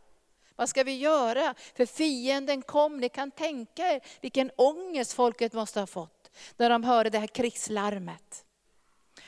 [0.56, 1.54] Vad ska vi göra?
[1.76, 6.84] För fienden kom, ni kan tänka er vilken ångest folket måste ha fått när de
[6.84, 8.43] hörde det här krigslarmet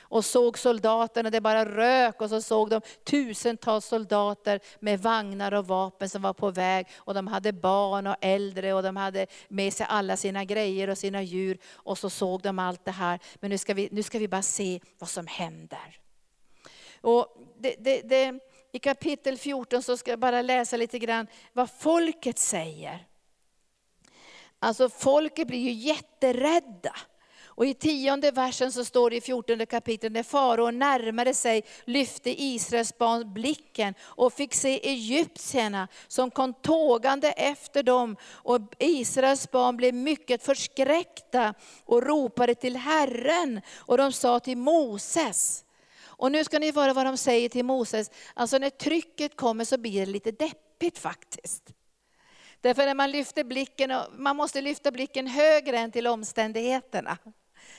[0.09, 5.67] och såg soldaterna, det bara rök och så såg de tusentals soldater med vagnar och
[5.67, 6.87] vapen som var på väg.
[6.95, 10.97] Och de hade barn och äldre och de hade med sig alla sina grejer och
[10.97, 11.57] sina djur.
[11.73, 13.19] Och så såg de allt det här.
[13.35, 15.99] Men nu ska vi, nu ska vi bara se vad som händer.
[17.01, 18.39] Och det, det, det,
[18.71, 23.07] I kapitel 14 så ska jag bara läsa lite grann vad folket säger.
[24.59, 26.95] Alltså folket blir ju jätterädda.
[27.55, 32.43] Och i tionde versen så står det i fjortonde kapitlet, när farao närmade sig lyfte
[32.43, 38.15] Israels barn blicken och fick se egyptierna som kom tågande efter dem.
[38.31, 41.53] Och Israels barn blev mycket förskräckta
[41.85, 43.61] och ropade till Herren.
[43.77, 45.65] Och de sa till Moses,
[46.17, 48.11] och nu ska ni höra vad de säger till Moses.
[48.33, 51.63] Alltså när trycket kommer så blir det lite deppigt faktiskt.
[52.61, 57.17] Därför när man lyfter blicken, man måste lyfta blicken högre än till omständigheterna.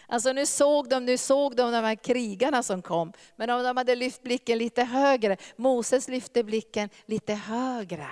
[0.07, 3.12] Alltså nu såg de, nu såg de de här krigarna som kom.
[3.37, 8.09] Men om de hade lyft blicken lite högre, Moses lyfte blicken lite högre.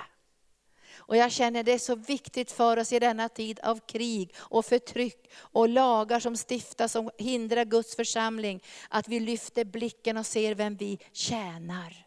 [1.07, 4.65] Och jag känner det är så viktigt för oss i denna tid av krig och
[4.65, 8.63] förtryck och lagar som stiftas som hindrar Guds församling.
[8.89, 12.05] Att vi lyfter blicken och ser vem vi tjänar.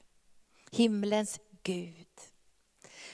[0.70, 2.07] Himlens Gud.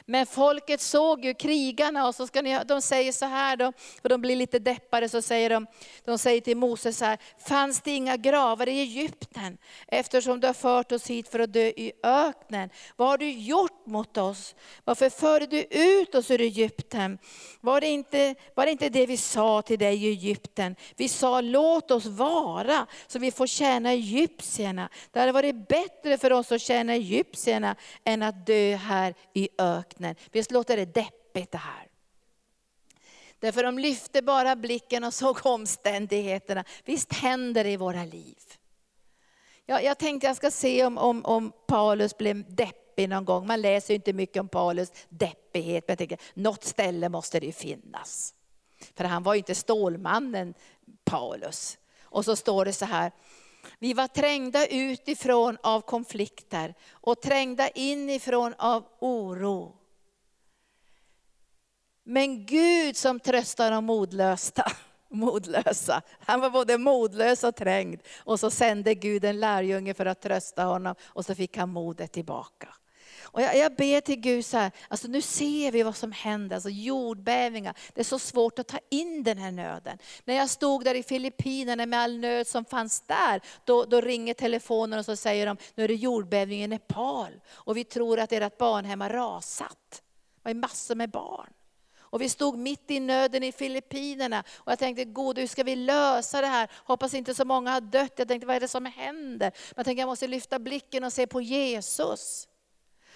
[0.07, 4.09] Men folket såg ju krigarna och så ska ni, de säger så här då, för
[4.09, 5.67] de blir lite deppade, så säger de,
[6.05, 9.59] de säger till Moses så här, fanns det inga gravar i Egypten?
[9.89, 12.71] Eftersom du har fört oss hit för att dö i öknen.
[12.97, 14.55] Vad har du gjort mot oss?
[14.85, 17.19] Varför förde du ut oss ur Egypten?
[17.61, 20.77] Var det inte, var det, inte det vi sa till dig i Egypten?
[20.97, 24.89] Vi sa låt oss vara så vi får tjäna egyptierna.
[25.13, 29.94] Det hade varit bättre för oss att tjäna egyptierna än att dö här i öknen
[29.95, 30.15] öknen.
[30.33, 31.89] Visst låter det deppigt det här?
[33.39, 36.65] Därför de lyfte bara blicken och såg omständigheterna.
[36.85, 38.39] Visst händer det i våra liv.
[39.67, 43.47] Jag, jag tänkte jag ska se om, om, om Paulus blev deppig någon gång.
[43.47, 47.53] Man läser inte mycket om Paulus deppighet, men jag tänker något ställe måste det ju
[47.53, 48.35] finnas.
[48.95, 50.55] För han var ju inte Stålmannen
[51.05, 51.79] Paulus.
[52.03, 53.13] Och så står det så här,
[53.79, 59.84] vi var trängda utifrån av konflikter och trängda inifrån av oro.
[62.05, 64.73] Men Gud som tröstar de modlösa,
[65.09, 66.03] modlösa.
[66.21, 68.01] Han var både modlös och trängd.
[68.19, 72.13] Och så sände Gud en lärjunge för att trösta honom och så fick han modet
[72.13, 72.69] tillbaka.
[73.23, 76.57] Och jag, jag ber till Gud så här, alltså nu ser vi vad som händer,
[76.57, 77.77] alltså jordbävningar.
[77.95, 79.99] Det är så svårt att ta in den här nöden.
[80.25, 84.35] När jag stod där i Filippinerna med all nöd som fanns där, då, då ringer
[84.35, 87.41] telefonen och så säger de, nu är det jordbävning i Nepal.
[87.53, 90.03] Och vi tror att ert barnhem har rasat.
[90.43, 91.53] Det var massor med barn.
[92.15, 94.45] Och vi stod mitt i nöden i Filippinerna.
[94.57, 96.71] Och jag tänkte, gode hur ska vi lösa det här?
[96.85, 98.13] Hoppas inte så många har dött.
[98.17, 99.51] Jag tänkte, vad är det som händer?
[99.51, 102.49] Men jag tänkte, jag måste lyfta blicken och se på Jesus.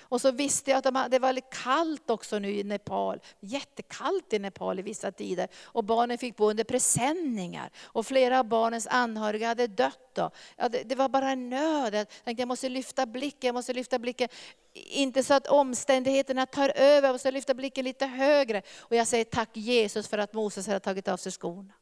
[0.08, 3.20] Och så visste jag att det var kallt också nu i Nepal.
[3.40, 5.48] Jättekallt i Nepal i vissa tider.
[5.64, 7.70] Och barnen fick bo under presenningar.
[7.82, 10.30] Och flera av barnens anhöriga hade dött då.
[10.56, 11.94] Ja, det, det, var bara nöd.
[11.94, 14.28] Jag tänkte jag måste lyfta blicken, jag måste lyfta blicken.
[14.74, 18.62] Inte så att omständigheterna tar över, jag måste lyfta blicken lite högre.
[18.78, 21.72] Och jag säger tack Jesus för att Moses hade tagit av sig skorna.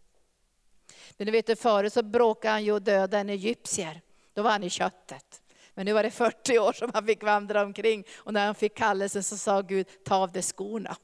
[1.16, 4.00] Men du vet, förut så bråkade han ju och dödade en egyptier.
[4.34, 5.42] Då var han i köttet.
[5.76, 8.76] Men nu var det 40 år som han fick vandra omkring och när han fick
[8.76, 10.96] kallelsen så sa Gud, ta av dig skorna.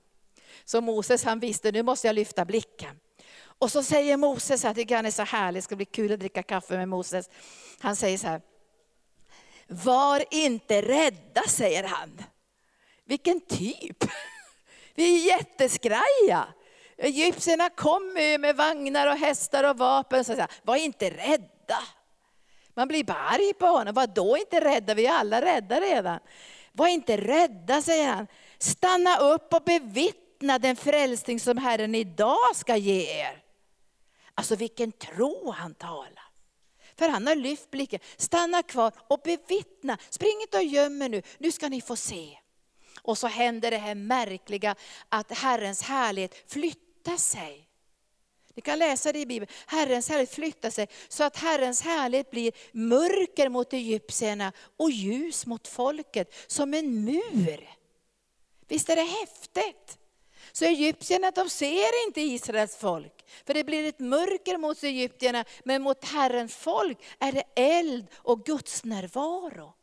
[0.64, 3.00] Så Moses han visste, nu måste jag lyfta blicken.
[3.42, 6.20] Och så säger Moses, jag tycker han är så härlig, det ska bli kul att
[6.20, 7.30] dricka kaffe med Moses.
[7.78, 8.40] Han säger så här,
[9.66, 12.22] var inte rädda säger han.
[13.04, 14.04] Vilken typ!
[14.94, 16.46] Vi är jätteskraja.
[16.96, 20.24] Egyptierna kommer med vagnar och hästar och vapen.
[20.24, 21.78] Så säger, var inte rädda.
[22.74, 23.94] Man blir bara arg på honom.
[23.94, 24.94] Vadå inte rädda?
[24.94, 26.18] Vi är alla rädda redan.
[26.72, 28.26] Var inte rädda, säger han.
[28.58, 33.42] Stanna upp och bevittna den frälsning som Herren idag ska ge er.
[34.34, 36.32] Alltså vilken tro han talar.
[36.98, 38.00] För han har lyft blicken.
[38.16, 39.98] Stanna kvar och bevittna.
[40.10, 42.38] Spring inte och göm er nu, nu ska ni få se.
[43.02, 44.74] Och så händer det här märkliga
[45.08, 47.68] att Herrens härlighet flyttar sig.
[48.54, 49.52] Ni kan läsa det i Bibeln.
[49.66, 55.68] Herrens härlighet flyttar sig så att Herrens härlighet blir mörker mot egyptierna och ljus mot
[55.68, 57.70] folket, som en mur.
[58.68, 59.98] Visst är det häftigt?
[60.52, 65.82] Så egyptierna de ser inte Israels folk, för det blir ett mörker mot egyptierna, men
[65.82, 69.74] mot Herrens folk är det eld och Guds närvaro.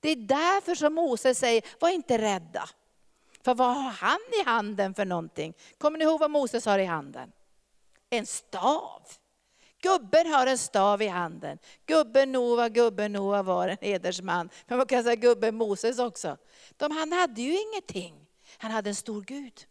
[0.00, 2.68] Det är därför som Moses säger, var inte rädda.
[3.44, 5.54] För vad har han i handen för någonting?
[5.78, 7.32] Kommer ni ihåg vad Moses har i handen?
[8.12, 9.02] En stav.
[9.82, 11.58] Gubben har en stav i handen.
[11.86, 14.50] Gubben Noa, gubben Noa var en hedersman.
[14.66, 16.36] Men man kan säga gubben Moses också.
[16.76, 18.26] De, han hade ju ingenting.
[18.58, 19.66] Han hade en stor Gud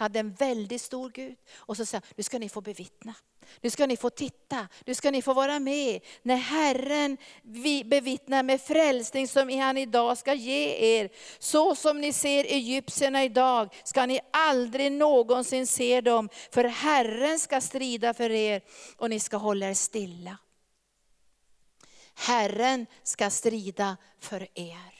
[0.00, 1.36] hade en väldigt stor Gud.
[1.56, 3.14] Och så sa han, nu ska ni få bevittna.
[3.60, 6.00] Nu ska ni få titta, nu ska ni få vara med.
[6.22, 7.16] När Herren
[7.84, 11.10] bevittnar med frälsning som han idag ska ge er.
[11.38, 16.28] Så som ni ser egyptierna idag ska ni aldrig någonsin se dem.
[16.50, 18.62] För Herren ska strida för er
[18.96, 20.38] och ni ska hålla er stilla.
[22.14, 24.99] Herren ska strida för er.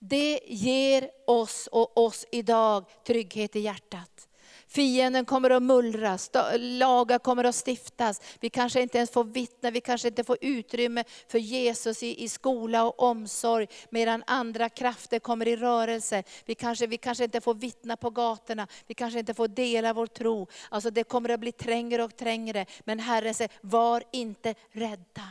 [0.00, 4.28] Det ger oss och oss idag trygghet i hjärtat.
[4.68, 6.18] Fienden kommer att mullra,
[6.58, 8.20] lagar kommer att stiftas.
[8.40, 12.28] Vi kanske inte ens får vittna, vi kanske inte får utrymme för Jesus i, i
[12.28, 16.22] skola och omsorg, medan andra krafter kommer i rörelse.
[16.44, 20.06] Vi kanske, vi kanske inte får vittna på gatorna, vi kanske inte får dela vår
[20.06, 20.46] tro.
[20.68, 22.66] Alltså det kommer att bli trängre och trängre.
[22.84, 25.28] Men Herren säger, var inte rädda.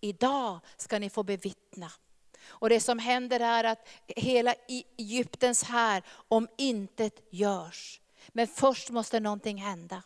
[0.00, 1.90] Idag ska ni få bevittna.
[2.48, 4.54] Och det som händer är att hela
[4.98, 8.00] Egyptens här om intet görs.
[8.28, 10.02] Men först måste någonting hända.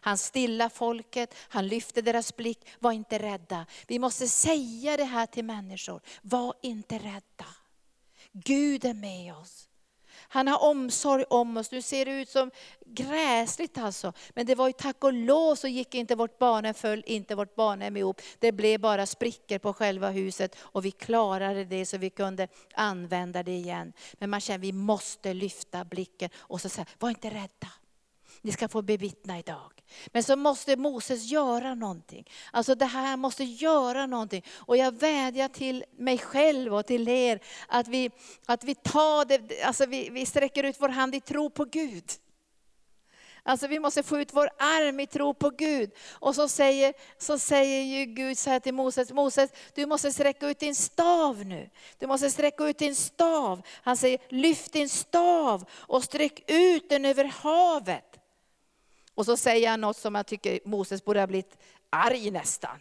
[0.00, 3.66] Han stillar folket, han lyfter deras blick, var inte rädda.
[3.86, 7.46] Vi måste säga det här till människor, var inte rädda.
[8.32, 9.69] Gud är med oss.
[10.32, 11.70] Han har omsorg om oss.
[11.70, 12.50] Nu ser det ut som
[12.86, 14.12] gräsligt alltså.
[14.30, 17.54] Men det var ju tack och lov så gick inte vårt barnhem föll inte vårt
[17.54, 18.20] barnhem ihop.
[18.38, 23.42] Det blev bara sprickor på själva huset och vi klarade det så vi kunde använda
[23.42, 23.92] det igen.
[24.12, 27.68] Men man känner vi måste lyfta blicken och så säga, var inte rädda.
[28.42, 29.72] Ni ska få bevittna idag.
[30.06, 32.30] Men så måste Moses göra någonting.
[32.52, 34.44] Alltså det här måste göra någonting.
[34.56, 38.10] Och jag vädjar till mig själv och till er att vi,
[38.46, 42.04] att vi tar det, alltså vi, vi sträcker ut vår hand i tro på Gud.
[43.42, 45.90] Alltså vi måste få ut vår arm i tro på Gud.
[46.10, 50.48] Och så säger, så säger ju Gud så här till Moses, Moses du måste sträcka
[50.48, 51.70] ut din stav nu.
[51.98, 53.62] Du måste sträcka ut din stav.
[53.82, 58.09] Han säger, lyft din stav och sträck ut den över havet.
[59.20, 61.56] Och så säger han något som jag tycker Moses borde ha blivit
[61.90, 62.78] arg nästan.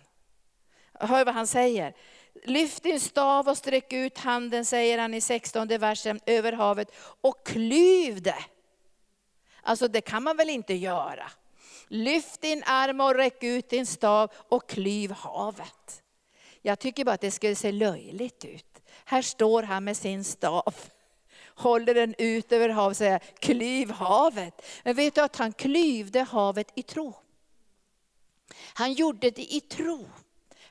[0.94, 1.96] Hör vad han säger.
[2.44, 7.46] Lyft din stav och sträck ut handen, säger han i 16 versen, över havet och
[7.46, 8.46] klyv det.
[9.62, 11.32] Alltså det kan man väl inte göra.
[11.88, 16.04] Lyft din arm och räck ut din stav och klyv havet.
[16.62, 18.82] Jag tycker bara att det skulle se löjligt ut.
[19.06, 20.76] Här står han med sin stav
[21.60, 24.62] håller den ut över havet och säger, klyv havet.
[24.84, 27.14] Men vet du att han klyvde havet i tro?
[28.74, 30.06] Han gjorde det i tro.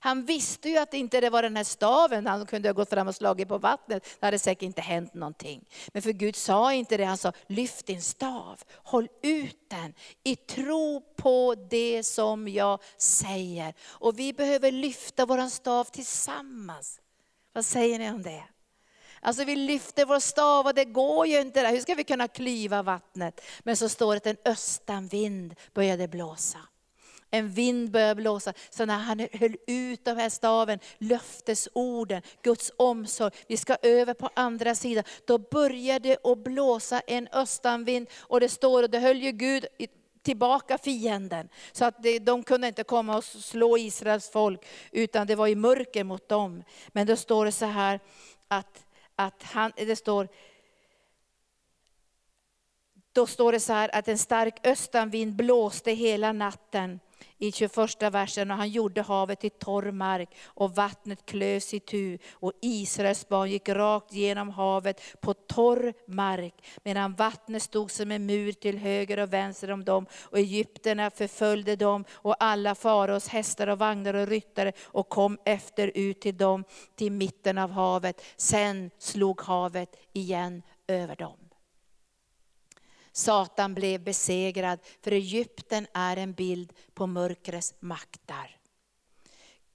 [0.00, 3.08] Han visste ju att det inte var den här staven, han kunde ha gått fram
[3.08, 5.64] och slagit på vattnet, det hade säkert inte hänt någonting.
[5.92, 10.36] Men för Gud sa inte det, han sa lyft din stav, håll ut den i
[10.36, 13.74] tro på det som jag säger.
[13.88, 17.00] Och vi behöver lyfta våran stav tillsammans.
[17.52, 18.44] Vad säger ni om det?
[19.20, 21.70] Alltså vi lyfter vår stav och det går ju inte där.
[21.70, 23.40] Hur ska vi kunna klyva vattnet?
[23.60, 26.58] Men så står det att en östanvind började blåsa.
[27.30, 28.52] En vind började blåsa.
[28.70, 34.30] Så när han höll ut de här staven, löftesorden, Guds omsorg, vi ska över på
[34.34, 35.04] andra sidan.
[35.26, 39.66] Då började det att blåsa en östanvind och det står, och det höll ju Gud
[40.22, 41.48] tillbaka fienden.
[41.72, 46.04] Så att de kunde inte komma och slå Israels folk, utan det var i mörker
[46.04, 46.64] mot dem.
[46.88, 48.00] Men då står det så här
[48.48, 48.84] att
[49.18, 50.28] att han, det står,
[53.12, 57.00] då står det så här att en stark östanvind blåste hela natten
[57.38, 62.18] i 21 versen och han gjorde havet till torr mark och vattnet klövs i tu
[62.32, 66.54] och Israels barn gick rakt genom havet på torr mark
[66.84, 71.76] medan vattnet stod som en mur till höger och vänster om dem och egyptierna förföljde
[71.76, 76.64] dem och alla faraos hästar och vagnar och ryttare och kom efter ut till dem
[76.96, 78.22] till mitten av havet.
[78.36, 81.47] Sen slog havet igen över dem.
[83.18, 88.56] Satan blev besegrad, för Egypten är en bild på mörkrets makter.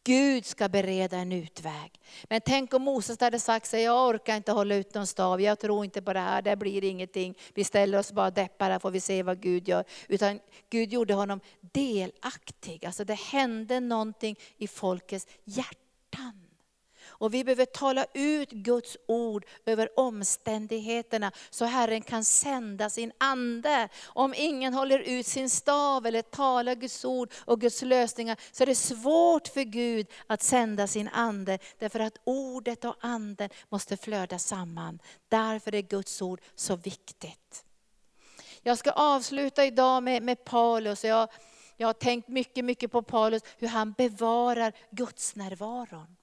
[0.03, 1.99] Gud ska bereda en utväg.
[2.23, 5.59] Men tänk om Moses hade sagt sig, jag orkar inte hålla ut någon stav, jag
[5.59, 7.37] tror inte på det här, det blir ingenting.
[7.53, 9.83] Vi ställer oss bara deppar här får vi se vad Gud gör.
[10.07, 10.39] Utan
[10.69, 16.42] Gud gjorde honom delaktig, alltså det hände någonting i folkets hjärtan.
[17.13, 23.89] Och vi behöver tala ut Guds ord över omständigheterna, så Herren kan sända sin ande.
[24.05, 28.67] Om ingen håller ut sin stav eller talar Guds ord och Guds lösningar, så är
[28.67, 31.59] det svårt för Gud att sända sin ande.
[31.79, 34.99] Därför att ordet och anden måste flöda samman.
[35.29, 37.65] Därför är Guds ord så viktigt.
[38.61, 41.03] Jag ska avsluta idag med, med Paulus.
[41.03, 41.29] Jag,
[41.77, 46.15] jag har tänkt mycket, mycket på Paulus, hur han bevarar Guds närvaron.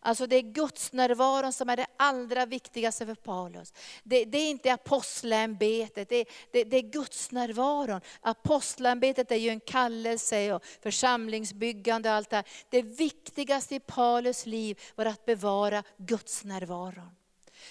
[0.00, 3.72] Alltså det är Guds närvaron som är det allra viktigaste för Paulus.
[4.02, 8.00] Det, det är inte apostlämbetet, det, det, det, är Guds närvaron.
[8.20, 12.46] Apostlämbetet är ju en kallelse och församlingsbyggande och allt det här.
[12.70, 17.10] Det viktigaste i Paulus liv var att bevara Guds närvaron.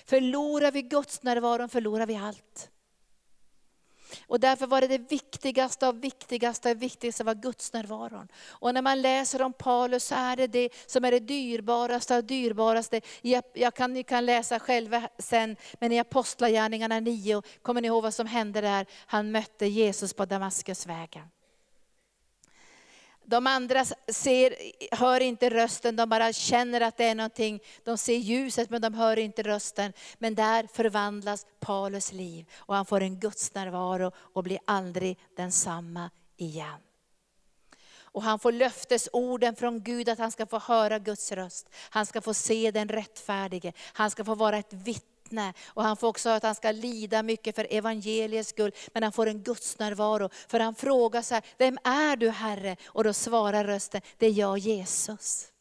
[0.06, 2.70] Förlorar vi Guds närvaron förlorar vi allt.
[4.28, 8.28] Och därför var det det viktigaste av viktigaste av viktigaste var Guds närvaron.
[8.47, 12.24] Och när man läser om Paulus så är det det som är det dyrbaraste av
[12.24, 13.01] dyrbaraste.
[13.22, 18.03] Jag, jag kan, ni kan läsa själva sen, men i Apostlagärningarna 9, kommer ni ihåg
[18.03, 18.86] vad som hände där?
[19.05, 21.35] Han mötte Jesus på Damaskusvägen.
[23.26, 24.56] De andra ser,
[24.92, 27.60] hör inte rösten, de bara känner att det är någonting.
[27.84, 29.94] De ser ljuset men de hör inte rösten.
[30.18, 36.10] Men där förvandlas Paulus liv och han får en Guds närvaro och blir aldrig densamma
[36.38, 36.80] igen.
[38.16, 41.70] Och han får löftesorden från Gud att han ska få höra Guds röst.
[41.90, 43.74] Han ska få se den rättfärdige.
[43.94, 45.14] Han ska få vara ett vittne.
[45.66, 48.72] Och han får också att han ska lida mycket för evangeliets skull.
[48.94, 50.30] Men han får en Guds närvaro.
[50.48, 52.78] För han frågar så här, vem är du Herre?
[52.86, 55.52] Och då svarar rösten, det är jag Jesus.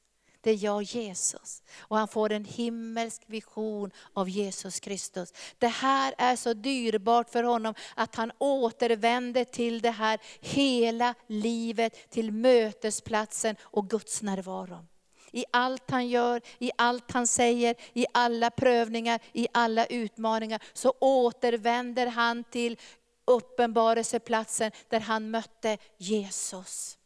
[0.41, 1.63] Det är jag Jesus.
[1.79, 5.33] Och han får en himmelsk vision av Jesus Kristus.
[5.59, 12.11] Det här är så dyrbart för honom att han återvänder till det här hela livet,
[12.11, 14.87] till mötesplatsen och Guds närvaro.
[15.35, 20.95] I allt han gör, i allt han säger, i alla prövningar, i alla utmaningar, så
[20.99, 22.79] återvänder han till
[23.25, 26.99] uppenbarelseplatsen där han mötte Jesus.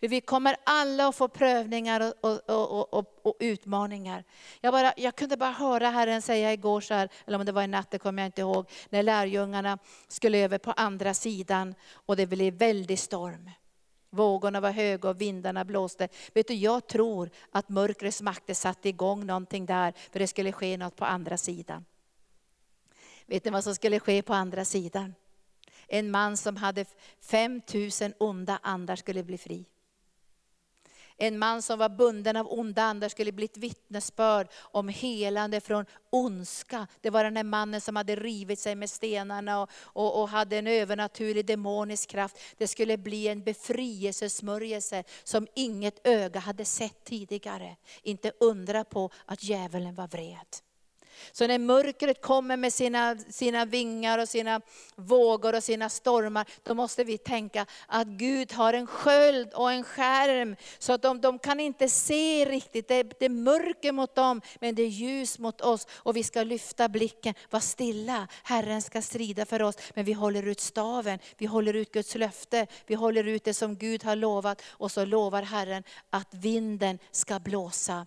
[0.00, 4.24] För vi kommer alla att få prövningar och, och, och, och, utmaningar.
[4.60, 7.62] Jag, bara, jag kunde bara höra Herren säga igår, så här, eller om det var
[7.62, 9.78] i natt, det kommer jag inte ihåg, när lärjungarna
[10.08, 13.50] skulle över på andra sidan och det blev väldig storm.
[14.10, 16.08] Vågorna var höga och vindarna blåste.
[16.34, 20.76] Vet du, jag tror att mörkrets makter satte igång någonting där, för det skulle ske
[20.76, 21.84] något på andra sidan.
[23.26, 25.14] Vet ni vad som skulle ske på andra sidan?
[25.86, 26.84] En man som hade
[27.20, 29.64] 5000 onda andar skulle bli fri.
[31.18, 35.84] En man som var bunden av onda andar skulle bli ett vittnesbörd om helande från
[36.10, 36.86] ondska.
[37.00, 40.56] Det var den här mannen som hade rivit sig med stenarna och, och, och hade
[40.56, 42.38] en övernaturlig demonisk kraft.
[42.56, 47.76] Det skulle bli en befrielsesmörjelse som inget öga hade sett tidigare.
[48.02, 50.67] Inte undra på att djävulen var vred.
[51.32, 54.60] Så när mörkret kommer med sina, sina vingar och sina
[54.96, 59.84] vågor och sina stormar, då måste vi tänka att Gud har en sköld och en
[59.84, 62.88] skärm, så att de, de kan inte se riktigt.
[62.88, 65.86] Det, det är mörker mot dem, men det är ljus mot oss.
[65.94, 69.76] Och vi ska lyfta blicken, var stilla, Herren ska strida för oss.
[69.94, 73.76] Men vi håller ut staven, vi håller ut Guds löfte, vi håller ut det som
[73.76, 74.62] Gud har lovat.
[74.68, 78.06] Och så lovar Herren att vinden ska blåsa.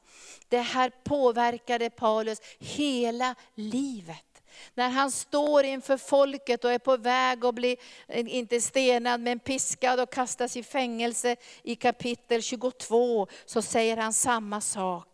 [0.50, 4.44] Det här påverkade Paulus hela Hela livet.
[4.74, 7.78] När han står inför folket och är på väg att bli,
[8.08, 14.14] eh, inte stenad, men piskad och kastas i fängelse i kapitel 22, så säger han
[14.14, 15.11] samma sak.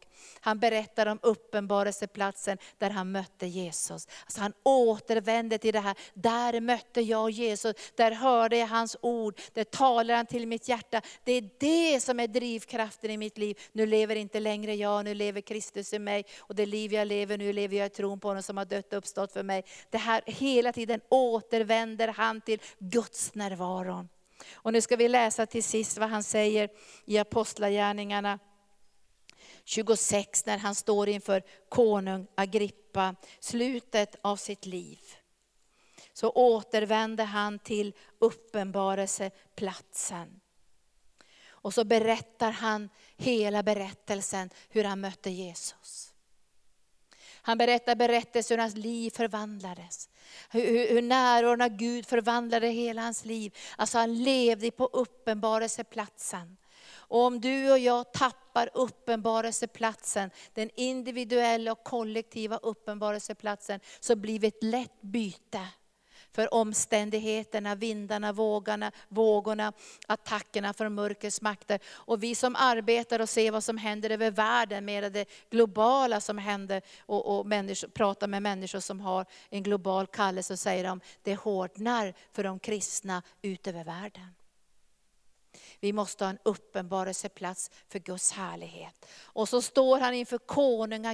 [0.48, 4.08] Han berättar om uppenbarelseplatsen där han mötte Jesus.
[4.24, 9.40] Alltså han återvände till det här, där mötte jag Jesus, där hörde jag hans ord,
[9.54, 11.02] där talar han till mitt hjärta.
[11.24, 13.60] Det är det som är drivkraften i mitt liv.
[13.72, 16.26] Nu lever inte längre jag, nu lever Kristus i mig.
[16.40, 18.94] Och det liv jag lever nu lever jag i tron på honom som har dött
[18.94, 19.64] och uppstått för mig.
[19.90, 24.10] Det här hela tiden återvänder han till Guds närvaron.
[24.54, 26.70] Och nu ska vi läsa till sist vad han säger
[27.06, 28.40] i Apostlagärningarna
[29.68, 35.00] 26 när han står inför konung Agrippa, slutet av sitt liv.
[36.14, 40.40] Så återvänder han till uppenbarelseplatsen.
[41.48, 46.14] Och så berättar han hela berättelsen hur han mötte Jesus.
[47.30, 50.10] Han berättar berättelsen hur hans liv förvandlades.
[50.50, 53.58] Hur, hur närvaron av Gud förvandlade hela hans liv.
[53.78, 56.58] Alltså han levde på uppenbarelseplatsen.
[57.08, 64.48] Och om du och jag tappar uppenbarelseplatsen, den individuella och kollektiva uppenbarelseplatsen, så blir vi
[64.48, 65.68] ett lätt byte
[66.32, 69.74] för omständigheterna, vindarna, vågarna, vågorna,
[70.08, 71.80] attackerna från mörkrets makter.
[71.88, 76.38] Och vi som arbetar och ser vad som händer över världen, med det globala som
[76.38, 81.02] händer, och, och människor, pratar med människor som har en global kallelse, och säger de,
[81.24, 84.34] det hårdnar för de kristna ut över världen.
[85.80, 89.06] Vi måste ha en uppenbarelseplats för Guds härlighet.
[89.22, 91.06] Och så står han inför konung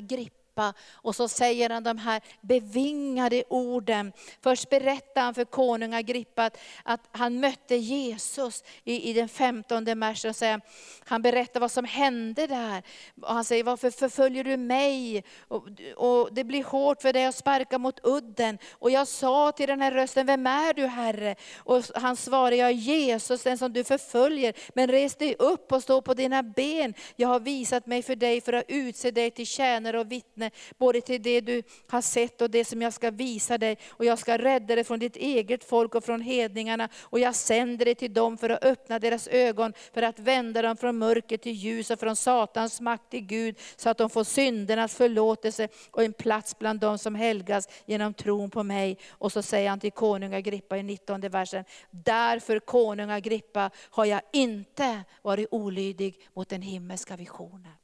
[0.53, 0.73] klippa.
[0.93, 4.13] Och så säger han de här bevingade orden.
[4.41, 9.99] Först berättar han för konung Agrippa att, att han mötte Jesus i, i den 15
[9.99, 10.25] mars.
[10.25, 10.61] Och säger,
[11.05, 12.83] han berättar vad som hände där.
[13.21, 15.23] Och han säger, varför förföljer du mig?
[15.47, 18.57] Och, och det blir hårt för dig att sparka mot udden.
[18.71, 21.35] Och jag sa till den här rösten, vem är du Herre?
[21.57, 24.53] Och han svarade, jag är Jesus, den som du förföljer.
[24.73, 26.93] Men res dig upp och stå på dina ben.
[27.15, 30.51] Jag har visat mig för dig för att utse dig till tjänare och vittne vittne,
[30.77, 33.77] både till det du har sett och det som jag ska visa dig.
[33.89, 36.89] Och jag ska rädda dig från ditt eget folk och från hedningarna.
[37.01, 40.77] Och jag sänder dig till dem för att öppna deras ögon, för att vända dem
[40.77, 44.95] från mörker till ljus och från Satans makt till Gud, så att de får syndernas
[44.95, 48.97] förlåtelse och en plats bland dem som helgas genom tron på mig.
[49.09, 54.21] Och så säger han till konung Agrippa i 19 versen, därför konung Agrippa har jag
[54.33, 57.82] inte varit olydig mot den himmelska visionen.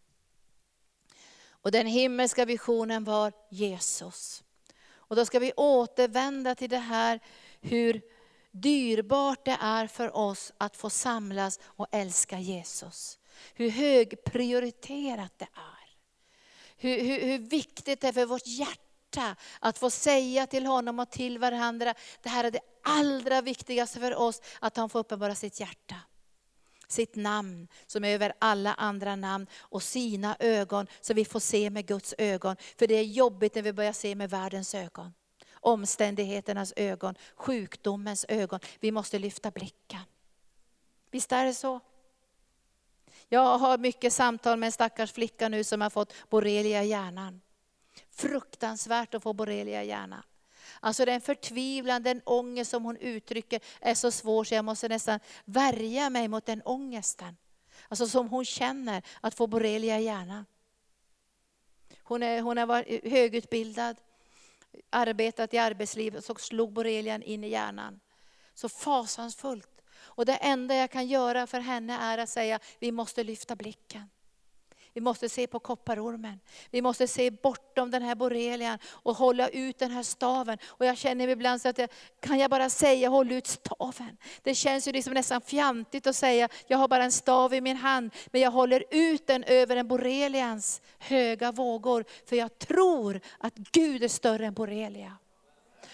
[1.61, 4.43] Och den himmelska visionen var Jesus.
[4.91, 7.19] Och då ska vi återvända till det här
[7.61, 8.01] hur
[8.51, 13.19] dyrbart det är för oss att få samlas och älska Jesus.
[13.53, 15.79] Hur högprioriterat det är.
[16.77, 21.11] Hur, hur, hur viktigt det är för vårt hjärta att få säga till honom och
[21.11, 25.59] till varandra, det här är det allra viktigaste för oss, att han får uppenbara sitt
[25.59, 25.95] hjärta
[26.91, 31.69] sitt namn som är över alla andra namn och sina ögon så vi får se
[31.69, 32.55] med Guds ögon.
[32.77, 35.13] För det är jobbigt när vi börjar se med världens ögon.
[35.53, 38.59] Omständigheternas ögon, sjukdomens ögon.
[38.79, 40.01] Vi måste lyfta blicken.
[41.11, 41.79] Visst är det så?
[43.29, 47.41] Jag har mycket samtal med en stackars flicka nu som har fått borrelia i hjärnan.
[48.11, 50.23] Fruktansvärt att få borrelia i hjärnan.
[50.79, 55.19] Alltså den förtvivlan, den ångest som hon uttrycker är så svår så jag måste nästan
[55.45, 57.37] värja mig mot den ångesten.
[57.87, 60.45] Alltså som hon känner att få borrelia i hjärnan.
[62.03, 63.97] Hon, är, hon har varit högutbildad,
[64.89, 67.99] arbetat i arbetslivet, så slog borrelian in i hjärnan.
[68.53, 69.81] Så fasansfullt.
[69.91, 74.09] Och det enda jag kan göra för henne är att säga, vi måste lyfta blicken.
[74.99, 76.39] Vi måste se på kopparormen.
[76.71, 80.57] Vi måste se bortom den här borrelian och hålla ut den här staven.
[80.67, 81.89] Och jag känner ibland så att jag,
[82.19, 84.17] kan jag bara säga håll ut staven.
[84.43, 87.77] Det känns ju liksom nästan fjantigt att säga, jag har bara en stav i min
[87.77, 92.05] hand, men jag håller ut den över en borrelians höga vågor.
[92.25, 95.17] För jag tror att Gud är större än borrelia.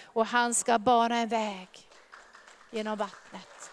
[0.04, 1.70] Och han ska bana en väg
[2.72, 3.72] genom vattnet.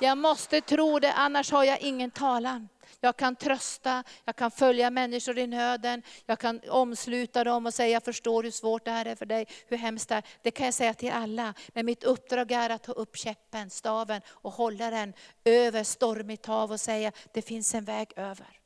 [0.00, 2.68] Jag måste tro det, annars har jag ingen talan.
[3.04, 7.88] Jag kan trösta, jag kan följa människor i nöden, jag kan omsluta dem och säga,
[7.88, 10.22] jag förstår hur svårt det här är för dig, hur hemskt det är.
[10.42, 11.54] Det kan jag säga till alla.
[11.68, 15.12] Men mitt uppdrag är att ta upp käppen, staven och hålla den
[15.44, 18.60] över stormigt hav och säga, det finns en väg över.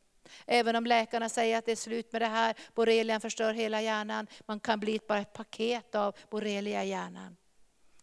[0.47, 4.26] Även om läkarna säger att det är slut med det här, borrelian förstör hela hjärnan,
[4.47, 7.36] man kan bli bara ett paket av borrelia i hjärnan.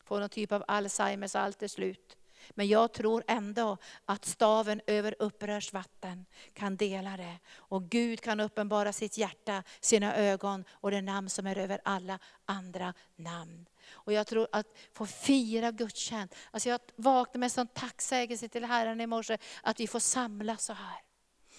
[0.03, 2.17] Få någon typ av Alzheimers, allt är slut.
[2.49, 7.39] Men jag tror ändå att staven över upprörsvatten kan dela det.
[7.55, 12.19] Och Gud kan uppenbara sitt hjärta, sina ögon och det namn som är över alla
[12.45, 13.65] andra namn.
[13.91, 16.35] Och jag tror att få fira gudstjänst.
[16.51, 20.73] Alltså jag vaknade med sån tacksägelse till Herren i morse att vi får samlas så
[20.73, 21.01] här.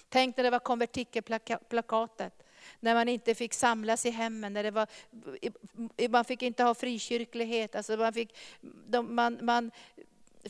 [0.09, 2.43] Tänk när det var konvertikelplakatet
[2.81, 4.89] när man inte fick samlas i hemmen, när det var,
[6.09, 7.75] man fick inte ha frikyrklighet.
[7.75, 8.37] Alltså man, fick,
[9.09, 9.71] man, man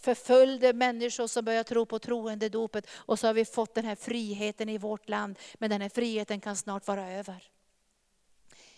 [0.02, 2.86] förföljde människor som började tro på troendedopet.
[2.90, 5.38] Och så har vi fått den här friheten i vårt land.
[5.54, 7.44] Men den här friheten kan snart vara över.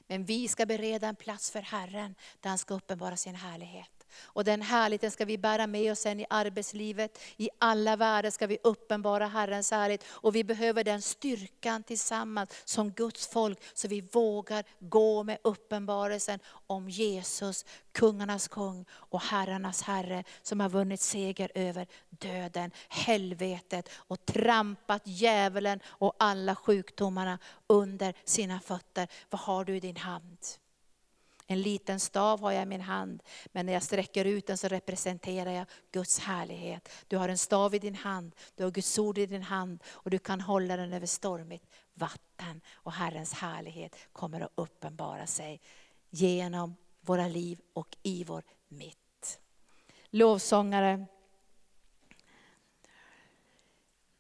[0.07, 3.98] Men vi ska bereda en plats för Herren, där han ska uppenbara sin härlighet.
[4.23, 7.19] Och den härligheten ska vi bära med oss sen i arbetslivet.
[7.37, 10.05] I alla världar ska vi uppenbara Herrens härlighet.
[10.09, 16.39] Och vi behöver den styrkan tillsammans som Guds folk, så vi vågar gå med uppenbarelsen
[16.67, 24.27] om Jesus, kungarnas kung och herrarnas herre, som har vunnit seger över döden, helvetet och
[24.27, 29.09] trampat djävulen och alla sjukdomarna under sina fötter.
[29.31, 30.39] Vad har du i din hand?
[31.51, 34.69] En liten stav har jag i min hand, men när jag sträcker ut den så
[34.69, 36.89] representerar jag Guds härlighet.
[37.09, 40.11] Du har en stav i din hand, du har Guds ord i din hand och
[40.11, 42.61] du kan hålla den över stormigt vatten.
[42.73, 45.61] Och Herrens härlighet kommer att uppenbara sig
[46.11, 49.41] genom våra liv och i vår mitt.
[50.11, 51.07] Lovsångare,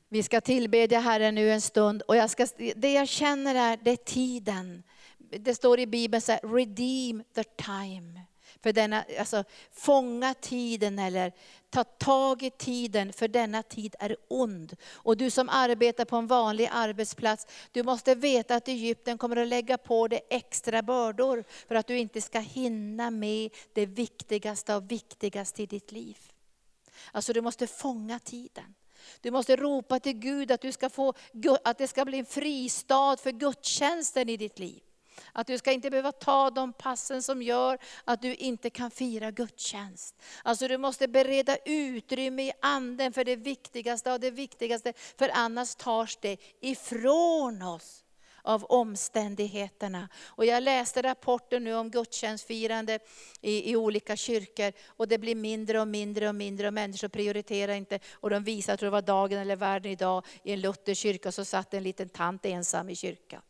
[0.08, 3.90] vi ska tillbedja Herren nu en stund och jag ska, det jag känner är, det
[3.90, 4.82] är tiden
[5.30, 8.20] det står i Bibeln så här, redeem the time.
[8.62, 11.32] För denna, alltså, fånga tiden eller
[11.70, 14.76] ta tag i tiden, för denna tid är ond.
[14.92, 19.48] Och du som arbetar på en vanlig arbetsplats, du måste veta att Egypten kommer att
[19.48, 24.88] lägga på dig extra bördor, för att du inte ska hinna med det viktigaste av
[24.88, 26.18] viktigaste i ditt liv.
[27.12, 28.74] Alltså du måste fånga tiden.
[29.20, 31.14] Du måste ropa till Gud att, du ska få,
[31.64, 34.82] att det ska bli en fristad för gudstjänsten i ditt liv.
[35.32, 39.30] Att du ska inte behöva ta de passen som gör att du inte kan fira
[39.30, 40.22] gudstjänst.
[40.42, 44.92] Alltså du måste bereda utrymme i anden för det viktigaste av det viktigaste.
[45.18, 48.04] För annars tas det ifrån oss
[48.42, 50.08] av omständigheterna.
[50.26, 52.98] Och jag läste rapporter nu om gudstjänstfirande
[53.40, 54.72] i, i olika kyrkor.
[54.86, 57.98] Och det blir mindre och mindre och mindre och människor prioriterar inte.
[58.12, 61.44] Och de visar, jag tror det var Dagen eller Världen idag, i en Lutherkyrka så
[61.44, 63.42] satt en liten tant ensam i kyrkan.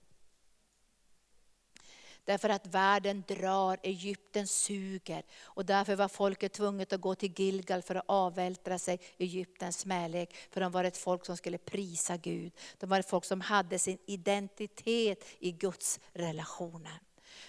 [2.28, 5.22] Därför att världen drar, Egypten suger.
[5.42, 10.34] Och därför var folket tvunget att gå till Gilgal för att avvältra sig Egyptens smälek.
[10.50, 12.52] För de var ett folk som skulle prisa Gud.
[12.78, 17.00] De var ett folk som hade sin identitet i Guds relationer.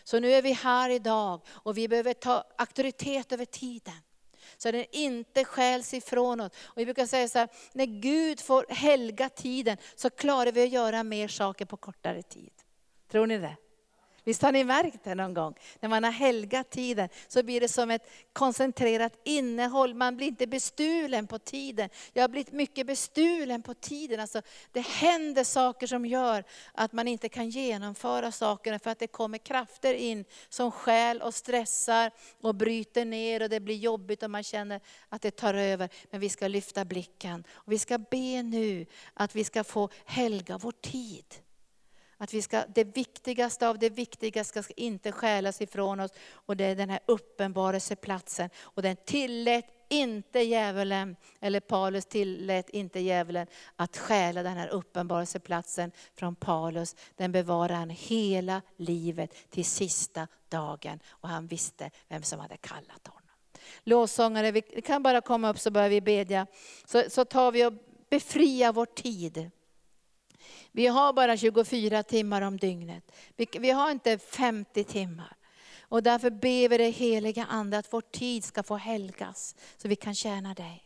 [0.04, 4.02] Så nu är vi här idag och vi behöver ta auktoritet över tiden.
[4.58, 6.52] så den inte stjäls ifrån oss.
[6.64, 10.70] Och vi brukar säga så här, när Gud får helga tiden så klarar vi att
[10.70, 12.54] göra mer saker på kortare tid.
[13.08, 13.56] Tror ni det?
[14.30, 15.56] Visst har ni märkt det någon gång?
[15.80, 19.94] När man har helgat tiden så blir det som ett koncentrerat innehåll.
[19.94, 21.90] Man blir inte bestulen på tiden.
[22.14, 24.20] Jag har blivit mycket bestulen på tiden.
[24.20, 29.08] Alltså, det händer saker som gör att man inte kan genomföra sakerna för att det
[29.08, 32.12] kommer krafter in som skäl och stressar
[32.42, 35.90] och bryter ner och det blir jobbigt och man känner att det tar över.
[36.12, 40.58] Men vi ska lyfta blicken och vi ska be nu att vi ska få helga
[40.58, 41.26] vår tid.
[42.22, 46.12] Att vi ska, det viktigaste av det viktigaste ska inte stjälas ifrån oss.
[46.32, 48.50] Och det är den här uppenbarelseplatsen.
[48.60, 55.92] Och den tillät inte djävulen, eller Paulus tillät inte djävulen att stjäla den här uppenbarelseplatsen
[56.16, 56.96] från Paulus.
[57.16, 61.00] Den bevarade han hela livet till sista dagen.
[61.10, 63.30] Och han visste vem som hade kallat honom.
[63.84, 66.48] Lovsångare, vi kan bara komma upp så börjar vi bedja.
[66.86, 67.74] Så, så tar vi och
[68.10, 69.52] befriar vår tid.
[70.72, 73.12] Vi har bara 24 timmar om dygnet.
[73.36, 75.36] Vi, har inte 50 timmar.
[75.82, 79.96] Och därför ber vi det heliga Ande att vår tid ska få helgas, så vi
[79.96, 80.84] kan tjäna dig.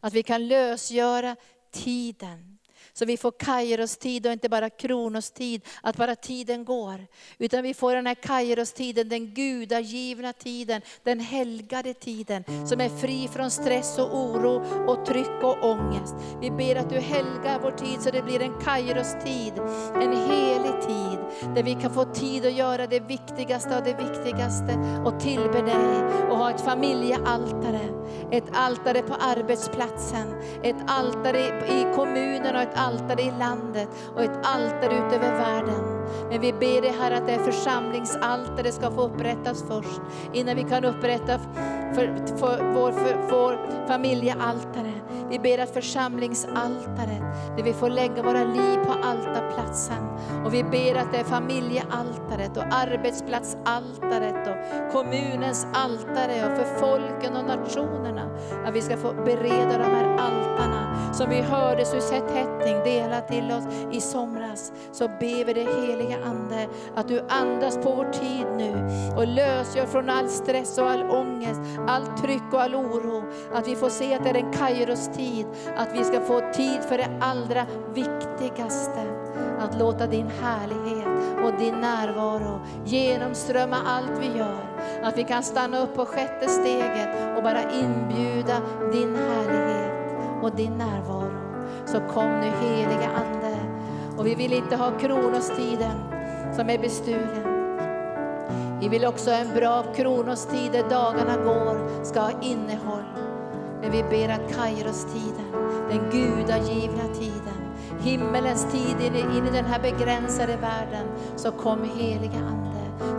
[0.00, 1.36] Att vi kan lösgöra
[1.72, 2.58] tiden
[2.92, 7.06] så vi får Kairos tid och inte bara Kronos tid, att bara tiden går.
[7.38, 12.88] Utan vi får den här Kairos tiden, den gudagivna tiden, den helgade tiden, som är
[12.88, 16.14] fri från stress och oro och tryck och ångest.
[16.40, 19.52] Vi ber att du helgar vår tid så det blir en Kairos tid,
[19.94, 21.18] en helig tid,
[21.54, 26.02] där vi kan få tid att göra det viktigaste av det viktigaste och tillbe dig
[26.30, 27.80] och ha ett familjealtare.
[28.32, 34.38] Ett altare på arbetsplatsen, ett altare i kommunen och ett altare i landet och ett
[34.42, 36.00] altare ut över världen.
[36.30, 40.00] Men vi ber dig Herre att det församlingsaltare ska få upprättas först,
[40.32, 41.38] innan vi kan upprätta
[41.94, 44.92] för, för, vår, för, vår familjealtare.
[45.30, 47.22] Vi ber att församlingsaltaret,
[47.56, 50.08] där vi får lägga våra liv på altarplatsen.
[50.44, 57.36] Och vi ber att det är familjealtaret och arbetsplatsaltaret och kommunens altare och för folken
[57.36, 58.30] och nationerna.
[58.66, 63.52] Att vi ska få bereda de här altarna som vi hörde Suzette Hetting dela till
[63.52, 64.72] oss i somras.
[64.92, 68.74] Så ber vi dig heliga Ande att du andas på vår tid nu
[69.16, 73.24] och lösgör från all stress och all ångest, all tryck och all oro.
[73.54, 75.46] Att vi får se att det är en Kairos tid,
[75.76, 79.06] att vi ska få tid för det allra viktigaste.
[79.60, 81.08] Att låta din härlighet
[81.44, 84.64] och din närvaro genomströmma allt vi gör.
[85.02, 88.60] Att vi kan stanna upp på sjätte steget och bara inbjuda
[88.92, 89.89] din härlighet
[90.42, 91.32] och din närvaro.
[91.86, 93.56] Så kom nu heliga Ande.
[94.16, 95.96] Och vi vill inte ha kronostiden
[96.52, 97.60] som är bestulen.
[98.80, 103.04] Vi vill också ha en bra kronostid där dagarna går, ska ha innehåll.
[103.80, 105.52] Men vi ber att Kairos-tiden,
[105.90, 107.60] den gudagivna tiden,
[108.00, 112.59] himmelens tid in i, in i den här begränsade världen, så kom heliga Ande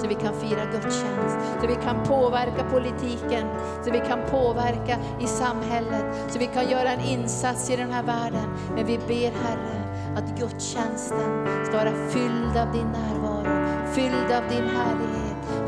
[0.01, 3.47] så vi kan fira gudstjänst, så vi kan påverka politiken,
[3.86, 8.03] så vi kan påverka i samhället, så vi kan göra en insats i den här
[8.03, 8.49] världen.
[8.75, 9.82] Men vi ber Herre
[10.15, 15.11] att gudstjänsten ska vara fylld av din närvaro, fylld av din härlighet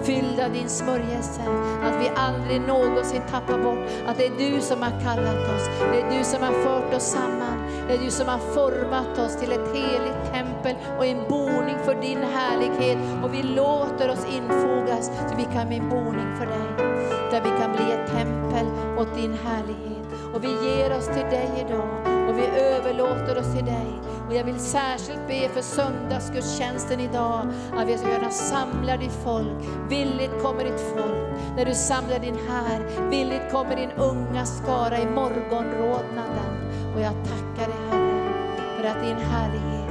[0.05, 1.41] fylld av din smörjelse.
[1.83, 5.69] Att vi aldrig någonsin tappar bort att det är du som har kallat oss.
[5.79, 7.57] Det är du som har fört oss samman.
[7.87, 11.95] Det är du som har format oss till ett heligt tempel och en boning för
[12.01, 12.97] din härlighet.
[13.23, 16.93] Och vi låter oss infogas så vi kan bli en boning för dig.
[17.31, 18.65] Där vi kan bli ett tempel
[18.97, 20.07] åt din härlighet.
[20.33, 21.89] Och vi ger oss till dig idag
[22.29, 23.87] och vi överlåter oss till dig.
[24.33, 29.63] Och jag vill särskilt be för söndagsgudstjänsten idag, att vi ska kunna samla ditt folk.
[29.89, 31.39] Villigt kommer ditt folk.
[31.55, 36.53] När du samlar din här, villigt kommer din unga skara i morgonrodnaden.
[36.95, 38.33] Och jag tackar dig Herre,
[38.77, 39.89] för att din härlighet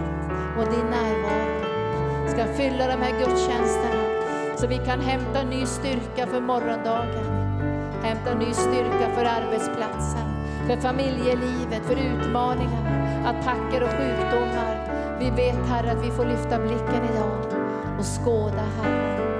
[0.58, 4.04] och din närvaro ska fylla de här gudstjänsterna,
[4.56, 7.24] så vi kan hämta ny styrka för morgondagen.
[8.02, 10.31] Hämta ny styrka för arbetsplatsen
[10.66, 12.84] för familjelivet, för utmaningar,
[13.26, 14.88] attacker och sjukdomar.
[15.18, 17.38] Vi vet Herre att vi får lyfta blicken idag
[17.98, 19.32] och skåda Herre.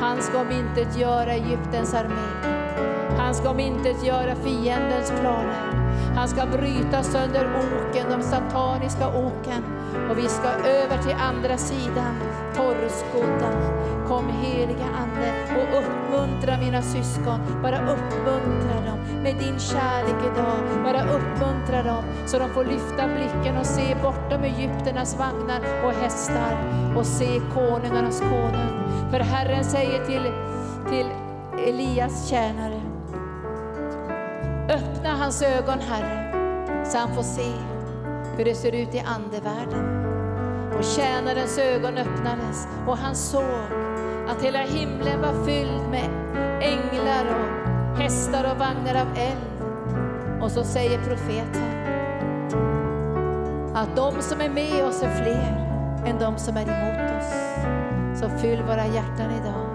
[0.00, 2.54] Han ska om inte göra Egyptens armé.
[3.18, 5.74] Han ska om inte göra fiendens planer.
[6.16, 9.64] Han ska bryta sönder oken, de sataniska oken.
[10.10, 12.14] Och vi ska över till andra sidan,
[12.54, 13.50] torrskodda.
[14.08, 17.40] Kom heliga Ande och uppmuntra mina syskon.
[17.62, 20.84] Bara uppmuntra dem med din kärlek idag.
[20.84, 26.56] Bara uppmuntra dem så de får lyfta blicken och se bortom Egypternas vagnar och hästar
[26.96, 28.84] och se konungarnas konung.
[29.10, 30.32] För Herren säger till,
[30.90, 31.06] till
[31.68, 32.80] Elias tjänare,
[34.68, 36.32] Öppna hans ögon, Herre,
[36.84, 37.73] så han får se
[38.36, 40.04] hur det ser ut i andevärlden.
[40.78, 43.68] Och tjänarens ögon öppnades och han såg
[44.28, 46.10] att hela himlen var fylld med
[46.62, 49.54] änglar och hästar och vagnar av eld.
[50.42, 51.84] Och så säger profeten
[53.74, 55.64] att de som är med oss är fler
[56.06, 57.32] än de som är emot oss.
[58.20, 59.66] Så fyll våra hjärtan idag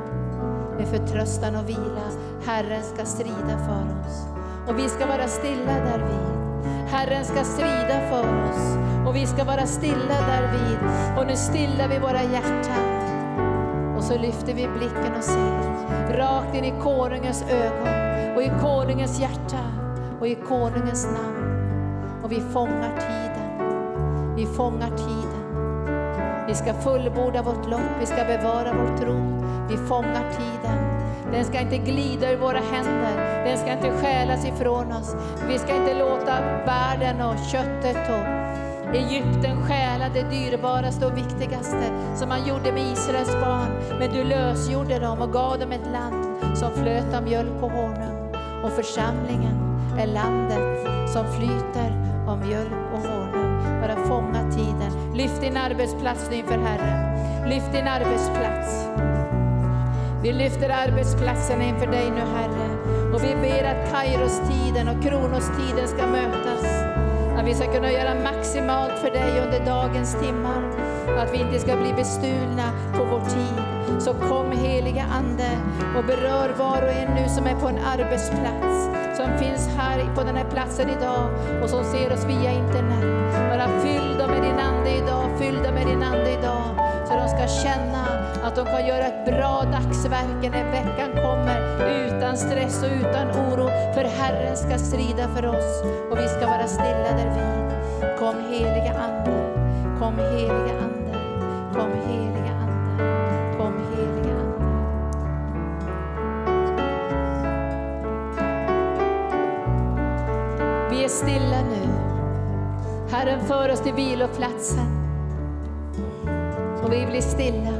[0.77, 2.09] med förtröstan och vila.
[2.45, 4.25] Herren ska strida för oss
[4.67, 6.38] och vi ska vara stilla där vi
[6.91, 8.77] Herren ska strida för oss
[9.07, 10.77] och vi ska vara stilla därvid.
[11.17, 12.99] Och nu stillar vi våra hjärtan
[13.97, 19.19] och så lyfter vi blicken och ser rakt in i konungens ögon och i konungens
[19.19, 19.63] hjärta
[20.19, 21.49] och i konungens namn.
[22.23, 24.35] Och vi fångar tiden.
[24.35, 25.39] Vi fångar tiden.
[26.47, 29.45] Vi ska fullborda vårt lopp, vi ska bevara vår tro.
[29.69, 30.88] Vi fångar tiden.
[31.31, 35.15] Den ska inte glida ur våra händer, den ska inte stjälas ifrån oss.
[35.47, 38.49] Vi ska inte låta världen och köttet och
[38.95, 41.83] Egypten stjäla det dyrbaraste och viktigaste
[42.15, 43.99] som han gjorde med Israels barn.
[43.99, 48.35] Men du lösgjorde dem och gav dem ett land som flöt av mjölk och honung.
[48.63, 51.91] Och församlingen är landet som flyter
[52.27, 53.81] av mjölk och honung.
[53.81, 55.13] Bara fånga tiden.
[55.15, 57.49] Lyft din arbetsplats nu inför Herren.
[57.49, 58.85] Lyft din arbetsplats.
[60.21, 62.69] Vi lyfter arbetsplatserna inför dig nu Herre.
[63.13, 66.65] Och vi ber att Kairos-tiden och Kronos-tiden ska mötas.
[67.37, 70.61] Att vi ska kunna göra maximalt för dig under dagens timmar.
[71.17, 73.63] Att vi inte ska bli bestulna på vår tid.
[74.01, 75.51] Så kom heliga Ande
[75.97, 78.89] och berör var och en nu som är på en arbetsplats.
[79.17, 81.29] Som finns här på den här platsen idag
[81.63, 83.03] och som ser oss via internet.
[83.49, 86.88] Bara fyll dem med din Ande idag, fyll dem med din Ande idag.
[87.09, 88.05] Så de ska känna
[88.43, 91.59] att de kan göra ett bra dagsverke när veckan kommer
[92.05, 93.67] utan stress och utan oro.
[93.93, 97.73] För Herren ska strida för oss och vi ska vara stilla därvid.
[98.19, 99.31] Kom heliga Ande,
[99.99, 101.13] kom heliga Ande,
[101.73, 102.97] kom heliga Ande,
[103.57, 104.65] kom heliga Ande.
[110.89, 111.87] Vi är stilla nu.
[113.11, 114.98] Herren för oss till viloplatsen.
[116.89, 117.73] Och vi blir stilla.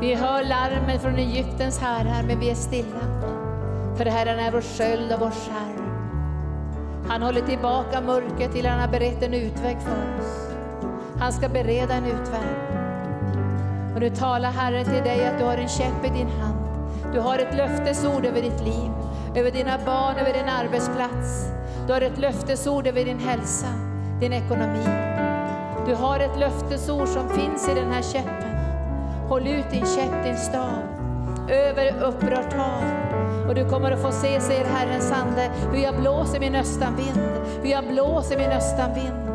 [0.00, 3.00] Vi hör larmet från Egyptens herrar, men vi är stilla.
[3.96, 5.88] För Herren är vår sköld och vår skärm.
[7.08, 10.54] Han håller tillbaka mörkret till han har berett en utväg för oss.
[11.20, 12.56] Han ska bereda en utväg.
[13.94, 16.64] Och nu talar Herren till dig att du har en käpp i din hand.
[17.12, 18.90] Du har ett löftesord över ditt liv,
[19.36, 21.46] över dina barn, över din arbetsplats.
[21.86, 23.68] Du har ett löftesord över din hälsa,
[24.20, 25.07] din ekonomi.
[25.88, 28.56] Du har ett löftesord som finns i den här käppen.
[29.28, 30.82] Håll ut din käpp, din stav,
[31.48, 32.82] över upprört hav.
[33.48, 37.20] Och du kommer att få se, säger Herrens ande, hur jag blåser min östanvind,
[37.62, 39.30] hur jag blåser min östanvind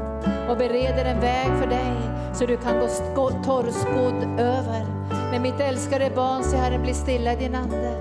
[0.49, 1.93] och bereder en väg för dig
[2.33, 2.79] så du kan
[3.15, 4.85] gå torrskodd över.
[5.31, 7.95] Men mitt älskade barn, säger Herren, bli stilla i din ande.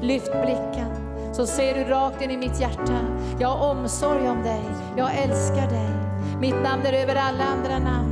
[0.00, 0.90] Lyft blicken
[1.32, 2.98] så ser du rakt in i mitt hjärta.
[3.40, 4.62] Jag har omsorg om dig,
[4.96, 6.03] jag älskar dig.
[6.40, 8.10] Mitt namn är över alla andra namn.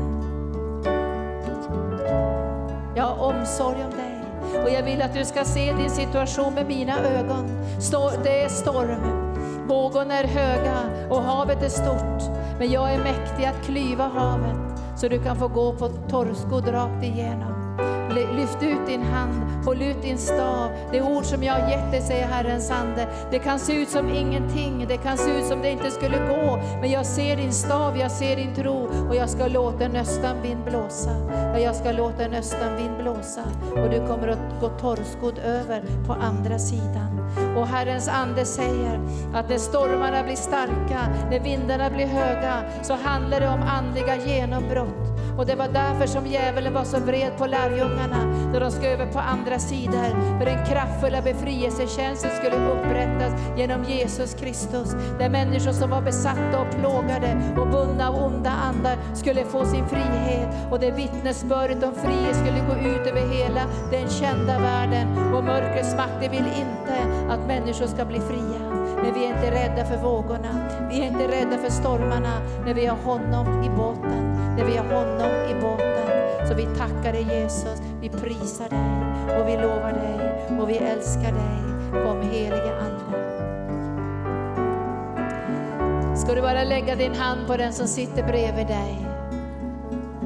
[2.96, 4.18] Jag har omsorg om dig.
[4.64, 7.48] Och jag vill att du ska se din situation med mina ögon.
[8.22, 9.32] Det är storm,
[9.68, 12.36] vågorna är höga och havet är stort.
[12.58, 17.04] Men jag är mäktig att klyva havet så du kan få gå på torrskodd rakt
[17.04, 17.61] igenom.
[18.12, 20.70] Lyft ut din hand, håll ut din stav.
[20.92, 23.06] Det ord som jag har gett dig, säger Herrens ande.
[23.30, 26.60] Det kan se ut som ingenting, det kan se ut som det inte skulle gå.
[26.80, 30.64] Men jag ser din stav, jag ser din tro och jag ska låta en östanvind
[30.64, 31.10] blåsa.
[31.32, 36.12] Ja, jag ska låta en östanvind blåsa och du kommer att gå torrskodd över på
[36.12, 37.22] andra sidan.
[37.56, 39.00] Och Herrens ande säger
[39.34, 41.00] att när stormarna blir starka,
[41.30, 45.11] när vindarna blir höga, så handlar det om andliga genombrott.
[45.38, 49.12] Och det var därför som djävulen var så vred på lärjungarna när de ska över
[49.12, 50.38] på andra sidor.
[50.38, 54.92] För den kraftfulla befrielsetjänsten skulle upprättas genom Jesus Kristus.
[55.18, 59.86] Där människor som var besatta och plågade och bundna av onda andar skulle få sin
[59.86, 60.48] frihet.
[60.70, 63.60] Och det vittnesbördet om frihet skulle gå ut över hela
[63.90, 65.34] den kända världen.
[65.34, 66.96] Och mörkrets makter vill inte
[67.28, 68.72] att människor ska bli fria.
[69.02, 70.70] Men vi är inte rädda för vågorna.
[70.90, 72.32] Vi är inte rädda för stormarna
[72.66, 74.31] när vi har honom i båten.
[74.56, 76.48] När vi har honom i båten.
[76.48, 81.32] Så vi tackar dig Jesus, vi prisar dig och vi lovar dig och vi älskar
[81.32, 81.62] dig.
[82.04, 83.22] Kom helige Ande.
[86.16, 89.06] Ska du bara lägga din hand på den som sitter bredvid dig.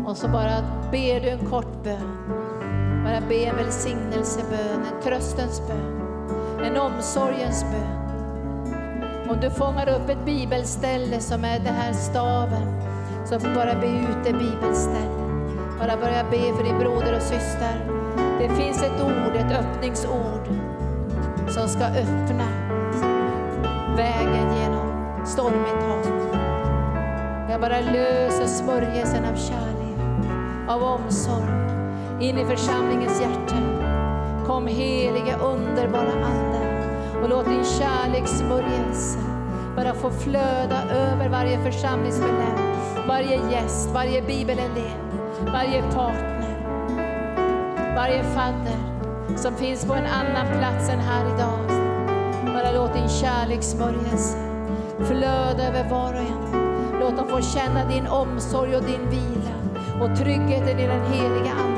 [0.06, 2.16] Och så bara ber du en kort bön.
[3.04, 6.00] Bara be en välsignelsebön, en tröstens bön,
[6.64, 8.06] en omsorgens bön.
[9.30, 12.82] Om du fångar upp ett bibelställe som är det här staven,
[13.28, 15.26] så får bara be ut det Bibeln ställer.
[15.78, 17.86] Bara börja be för din broder och syster.
[18.38, 20.48] Det finns ett ord, ett öppningsord,
[21.48, 22.48] som ska öppna
[23.96, 26.36] vägen genom stormigt hav.
[27.50, 30.30] Jag bara löser smörjelsen av kärlek,
[30.68, 31.66] av omsorg
[32.20, 33.56] in i församlingens hjärta.
[34.46, 39.36] Kom helige underbara Ande och låt din kärlekssmörjelse
[39.76, 42.58] bara få flöda över varje församlingsmedlem,
[43.08, 44.98] varje gäst, varje bibelelev,
[45.52, 46.56] varje partner,
[47.96, 48.78] varje fadder
[49.36, 51.66] som finns på en annan plats än här idag.
[52.54, 54.38] Bara låt din kärlekssmörjelse
[54.98, 56.66] flöda över var och en.
[57.00, 59.54] Låt dem få känna din omsorg och din vila
[60.02, 61.75] och tryggheten i den heliga Ande.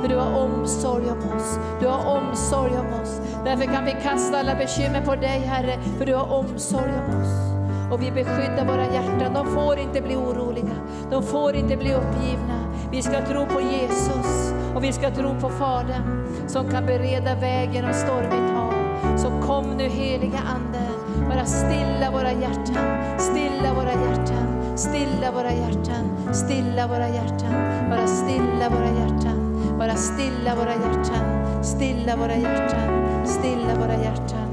[0.00, 1.58] För du har omsorg om oss.
[1.80, 3.20] Du har omsorg om oss.
[3.44, 7.58] Därför kan vi kasta alla bekymmer på dig Herre, för du har omsorg om oss.
[7.92, 9.34] Och vi beskyddar våra hjärtan.
[9.34, 10.76] De får inte bli oroliga.
[11.10, 12.58] De får inte bli uppgivna.
[12.90, 17.84] Vi ska tro på Jesus och vi ska tro på Fadern som kan bereda vägen
[17.88, 18.74] och stormigt hav.
[19.16, 20.88] Så kom nu heliga Ande,
[21.28, 27.52] bara stilla våra hjärtan, stilla våra hjärtan, stilla våra hjärtan, stilla våra hjärtan,
[27.90, 29.47] bara stilla våra hjärtan,
[29.78, 34.48] bara stilla våra hjärtan, stilla våra hjärtan, stilla våra hjärtan,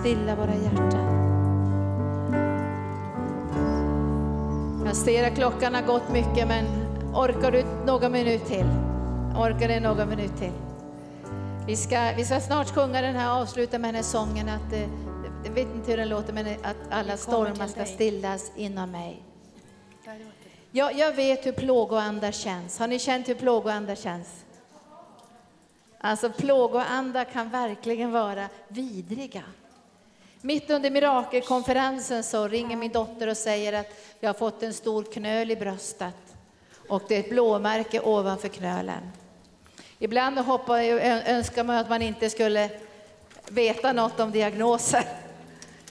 [0.00, 1.18] stilla våra hjärtan.
[4.86, 6.64] Jag ser att klockan har gått mycket, men
[7.14, 8.66] orkar du några minut till?
[9.38, 10.52] Orkar du några minut till?
[11.66, 14.88] Vi ska, vi ska snart sjunga den här, avsluta med den här sången att, eh,
[15.44, 19.22] jag vet inte hur den låter, men att alla stormar ska stillas inom mig.
[20.70, 22.78] Jag, jag vet hur plågoandar känns.
[22.78, 24.44] Har ni känt hur plågoandar känns?
[25.98, 29.42] Alltså plågoandar kan verkligen vara vidriga.
[30.40, 33.86] Mitt under mirakelkonferensen så ringer min dotter och säger att
[34.20, 36.14] jag har fått en stor knöl i bröstet
[36.88, 39.10] och det är ett blåmärke ovanför knölen.
[39.98, 42.70] Ibland hoppar jag, önskar man att man inte skulle
[43.48, 45.04] veta något om diagnoser.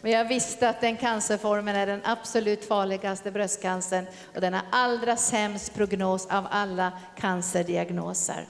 [0.01, 4.05] Men jag visste att den cancerformen är den absolut farligaste bröstcancern
[4.35, 8.45] och den har allra sämst prognos av alla cancerdiagnoser.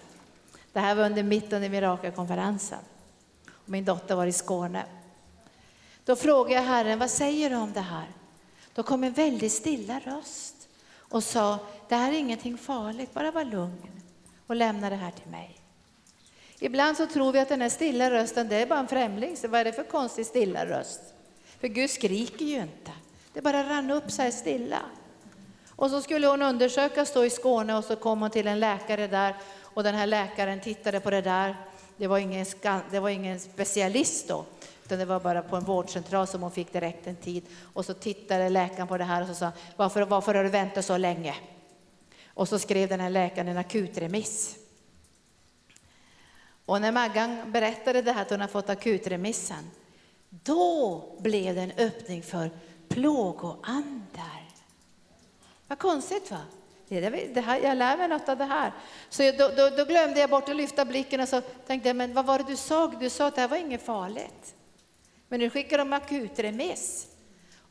[0.77, 2.79] Det här var under mitt under mirakelkonferensen.
[3.65, 4.85] Min dotter var i Skåne.
[6.05, 8.07] Då frågade jag Herren, vad säger du om det här?
[8.73, 10.67] Då kom en väldigt stilla röst
[10.99, 11.59] och sa,
[11.89, 14.01] det här är ingenting farligt, bara var lugn
[14.47, 15.61] och lämna det här till mig.
[16.59, 19.47] Ibland så tror vi att den här stilla rösten, det är bara en främling, så
[19.47, 21.01] vad är det för konstig stilla röst?
[21.59, 22.91] För Gud skriker ju inte,
[23.33, 24.79] det bara rann upp så här stilla.
[25.77, 29.07] Och så skulle hon undersökas då i Skåne och så kom hon till en läkare
[29.07, 31.55] där och den här läkaren tittade på det där.
[31.97, 32.45] Det var ingen,
[32.91, 34.45] det var ingen specialist då,
[34.85, 37.43] utan det var bara på en vårdcentral som hon fick direkt en tid.
[37.73, 40.85] Och så tittade läkaren på det här och så sa, varför, varför har du väntat
[40.85, 41.35] så länge?
[42.27, 44.55] Och så skrev den här läkaren en akutremiss.
[46.65, 49.71] Och när Maggan berättade det här att hon har fått akutremissen,
[50.29, 52.51] då blev det en öppning för
[52.89, 54.36] plågoandar.
[55.67, 56.41] Vad konstigt va?
[56.89, 58.71] Det här, jag lär mig något av det här.
[59.09, 61.95] Så jag, då, då, då, glömde jag bort att lyfta blicken och så tänkte jag,
[61.95, 62.87] men vad var det du sa?
[62.99, 64.55] Du sa att det här var inget farligt.
[65.27, 67.07] Men nu skickar de akutremiss.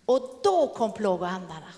[0.06, 1.72] Och då kom plågoandarna.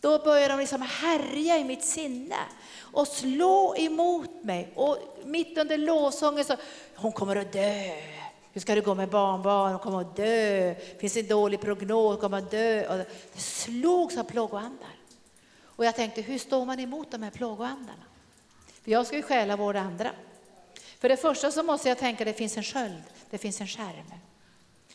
[0.00, 2.36] Då började de liksom härja i mitt sinne
[2.80, 4.72] och slå emot mig.
[4.74, 6.56] Och mitt under lovsången så,
[6.94, 7.90] hon kommer att dö.
[8.52, 9.70] Hur ska det gå med barnbarn?
[9.70, 10.74] Hon kommer att dö.
[11.00, 12.86] Finns en dålig prognos, hon kommer att dö.
[12.86, 14.97] Och det slogs av plågoandar.
[15.78, 18.02] Och jag tänkte, hur står man emot de här plågoandarna?
[18.82, 20.10] För jag ska ju stjäla vår andra.
[20.98, 24.12] För det första så måste jag tänka, det finns en sköld, det finns en skärm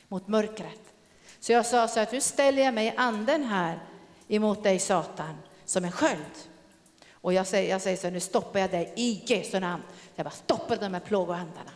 [0.07, 0.93] mot mörkret.
[1.39, 3.79] Så jag sa så att nu ställer jag mig anden här
[4.27, 6.35] emot dig Satan som en sköld.
[7.11, 9.83] Och jag säger, jag säger så nu stoppar jag dig i Jesu namn.
[10.15, 11.71] Jag bara stoppar de här plågoandarna.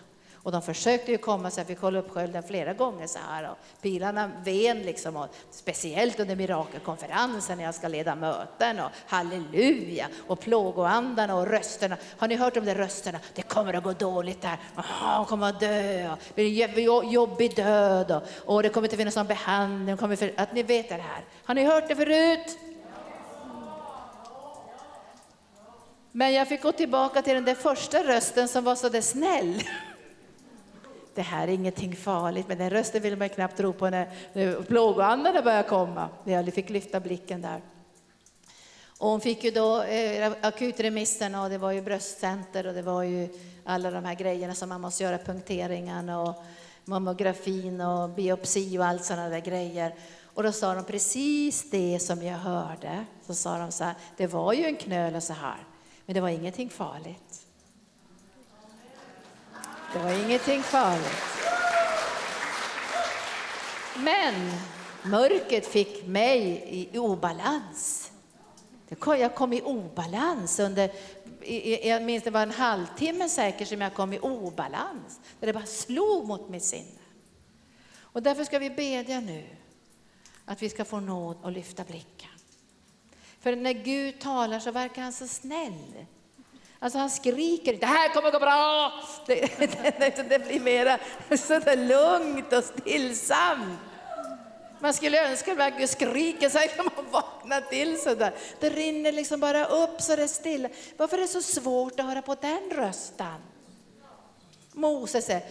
[0.48, 3.50] Och de försökte ju komma så jag fick hålla upp skölden flera gånger så här.
[3.50, 5.16] Och pilarna ven liksom.
[5.16, 11.98] Och speciellt under mirakelkonferensen när jag ska leda möten och halleluja och plågoandarna och rösterna.
[12.18, 13.20] Har ni hört om de rösterna?
[13.34, 14.58] Det kommer att gå dåligt där.
[15.18, 16.16] Hon kommer att dö.
[16.36, 19.98] Det blir jobbig död och, och det kommer inte finnas någon behandling.
[19.98, 21.24] Kommer för, att ni vet det här.
[21.46, 22.58] Har ni hört det förut?
[26.12, 29.64] Men jag fick gå tillbaka till den där första rösten som var så där snäll
[31.18, 34.62] det här är ingenting farligt, men den rösten vill man knappt tro på när, när
[34.62, 36.10] plågoandarna börjar komma.
[36.24, 37.62] Jag fick lyfta blicken där.
[38.98, 43.04] Och hon fick ju då eh, akutremissen och det var ju bröstcenter och det var
[43.04, 43.30] ju
[43.66, 46.44] alla de här grejerna som man måste göra, punkteringarna och
[46.86, 49.96] mammografin och biopsi och allt sådana där grejer.
[50.24, 53.06] Och då sa de precis det som jag hörde.
[53.28, 55.58] Så sa de så här, det var ju en knöl och så här,
[56.06, 57.47] men det var ingenting farligt.
[59.94, 61.38] Det var ingenting farligt.
[63.98, 64.52] Men
[65.04, 68.12] mörkret fick mig i obalans.
[69.06, 70.92] Jag kom i obalans under,
[71.88, 75.20] jag minns det var en halvtimme säkert som jag kom i obalans.
[75.40, 77.02] Där det bara slog mot mitt sinne.
[78.00, 79.48] Och därför ska vi bedja nu
[80.46, 82.30] att vi ska få nåd att lyfta blicken.
[83.40, 86.06] För när Gud talar så verkar han så snäll.
[86.80, 88.92] Alltså han skriker inte, det här kommer gå bra.
[89.26, 89.60] Det,
[90.00, 90.98] det, det blir mera
[91.38, 93.80] sådär lugnt och stillsamt.
[94.80, 98.34] Man skulle önska att Gud skriker så här man vaknar till sådär.
[98.60, 100.70] Det rinner liksom bara upp så det är stilla.
[100.98, 103.42] Varför är det så svårt att höra på den rösten?
[104.74, 105.44] Moses säger,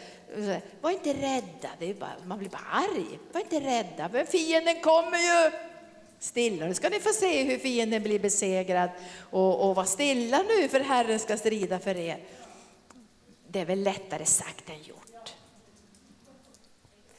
[0.81, 3.19] var inte rädda, det är bara, man blir bara arg.
[3.33, 5.51] Var inte rädda, men fienden kommer ju.
[6.19, 8.91] Stilla, nu ska ni få se hur fienden blir besegrad.
[9.21, 12.21] Och, och var stilla nu, för Herren ska strida för er.
[13.49, 15.35] Det är väl lättare sagt än gjort.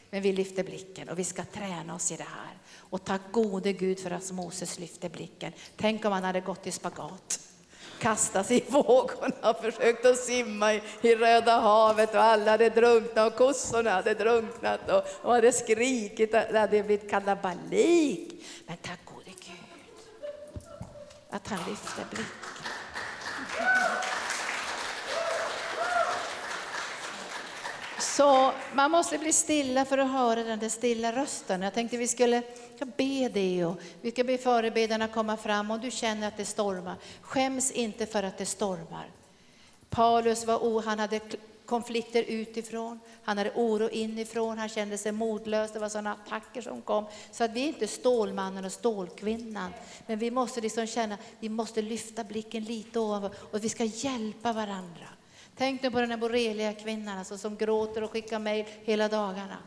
[0.09, 2.57] Men vi lyfter blicken och vi ska träna oss i det här.
[2.75, 5.51] Och tack gode Gud för att Moses lyfte blicken.
[5.75, 7.46] Tänk om han hade gått i spagat
[7.99, 12.69] kastat sig i vågorna och försökt att simma i, i Röda havet och alla hade
[12.69, 16.31] drunknat och kossorna hade drunknat och, och hade skrikit.
[16.31, 18.45] Det hade blivit kalabalik.
[18.65, 19.67] Men tack gode Gud
[21.29, 22.47] att han lyfte blicken.
[27.99, 31.61] Så man måste bli stilla för att höra den där stilla rösten.
[31.61, 32.41] Jag tänkte vi skulle
[32.77, 36.45] ska be det och vi ska be förebedjarna komma fram om du känner att det
[36.45, 36.95] stormar.
[37.21, 39.09] Skäms inte för att det stormar.
[39.89, 41.19] Paulus var han hade
[41.65, 46.81] konflikter utifrån, han hade oro inifrån, han kände sig modlös, det var sådana attacker som
[46.81, 47.05] kom.
[47.31, 49.73] Så att vi är inte Stålmannen och Stålkvinnan,
[50.07, 54.53] men vi måste liksom känna, vi måste lyfta blicken lite ovanför och vi ska hjälpa
[54.53, 55.07] varandra.
[55.57, 59.57] Tänk nu på den här borrelia kvinnan alltså, som gråter och skickar mejl hela dagarna.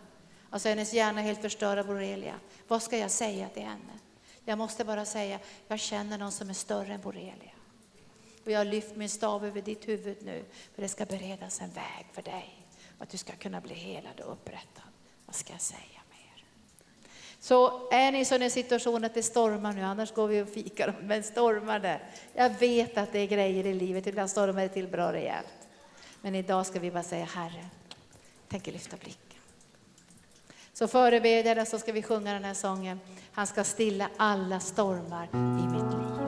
[0.51, 2.35] Alltså hennes hjärna är helt förstörd av borrelia.
[2.69, 3.99] Vad ska jag säga till henne?
[4.45, 5.39] Jag måste bara säga,
[5.69, 7.53] jag känner någon som är större än borrelia.
[8.45, 10.45] Och jag har lyft min stav över ditt huvud nu,
[10.75, 12.67] för det ska beredas en väg för dig.
[12.99, 14.85] Att du ska kunna bli helad och upprättad.
[15.27, 16.45] Vad ska jag säga mer?
[17.41, 20.99] Så är ni i sån situation att det stormar nu, annars går vi och fikar,
[21.03, 22.01] men stormar det.
[22.35, 25.69] Jag vet att det är grejer i livet, ibland stormar det till bra rejält.
[26.21, 27.69] Men idag ska vi bara säga Herre,
[28.49, 29.30] tänker lyfta blicken.
[30.81, 33.01] Så förebedjare så ska vi sjunga den här sången.
[33.33, 36.20] Han ska stilla alla stormar i mitt liv.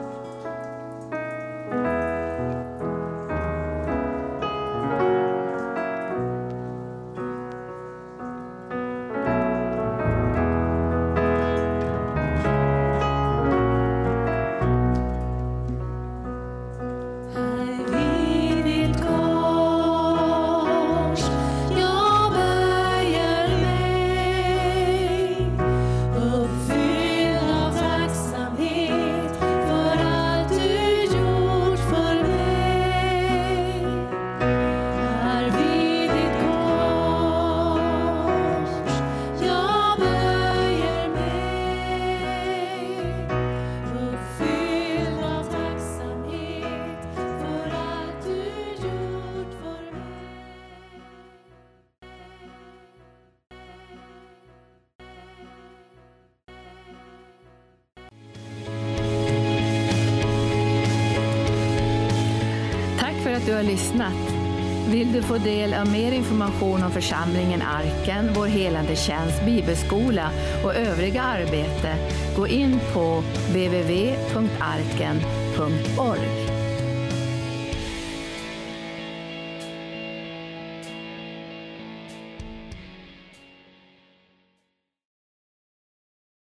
[65.85, 70.29] Få mer information om församlingen Arken, vår helande tjänst, bibelskola
[70.63, 71.95] och övriga arbete,
[72.35, 74.43] gå in på www.arken.org.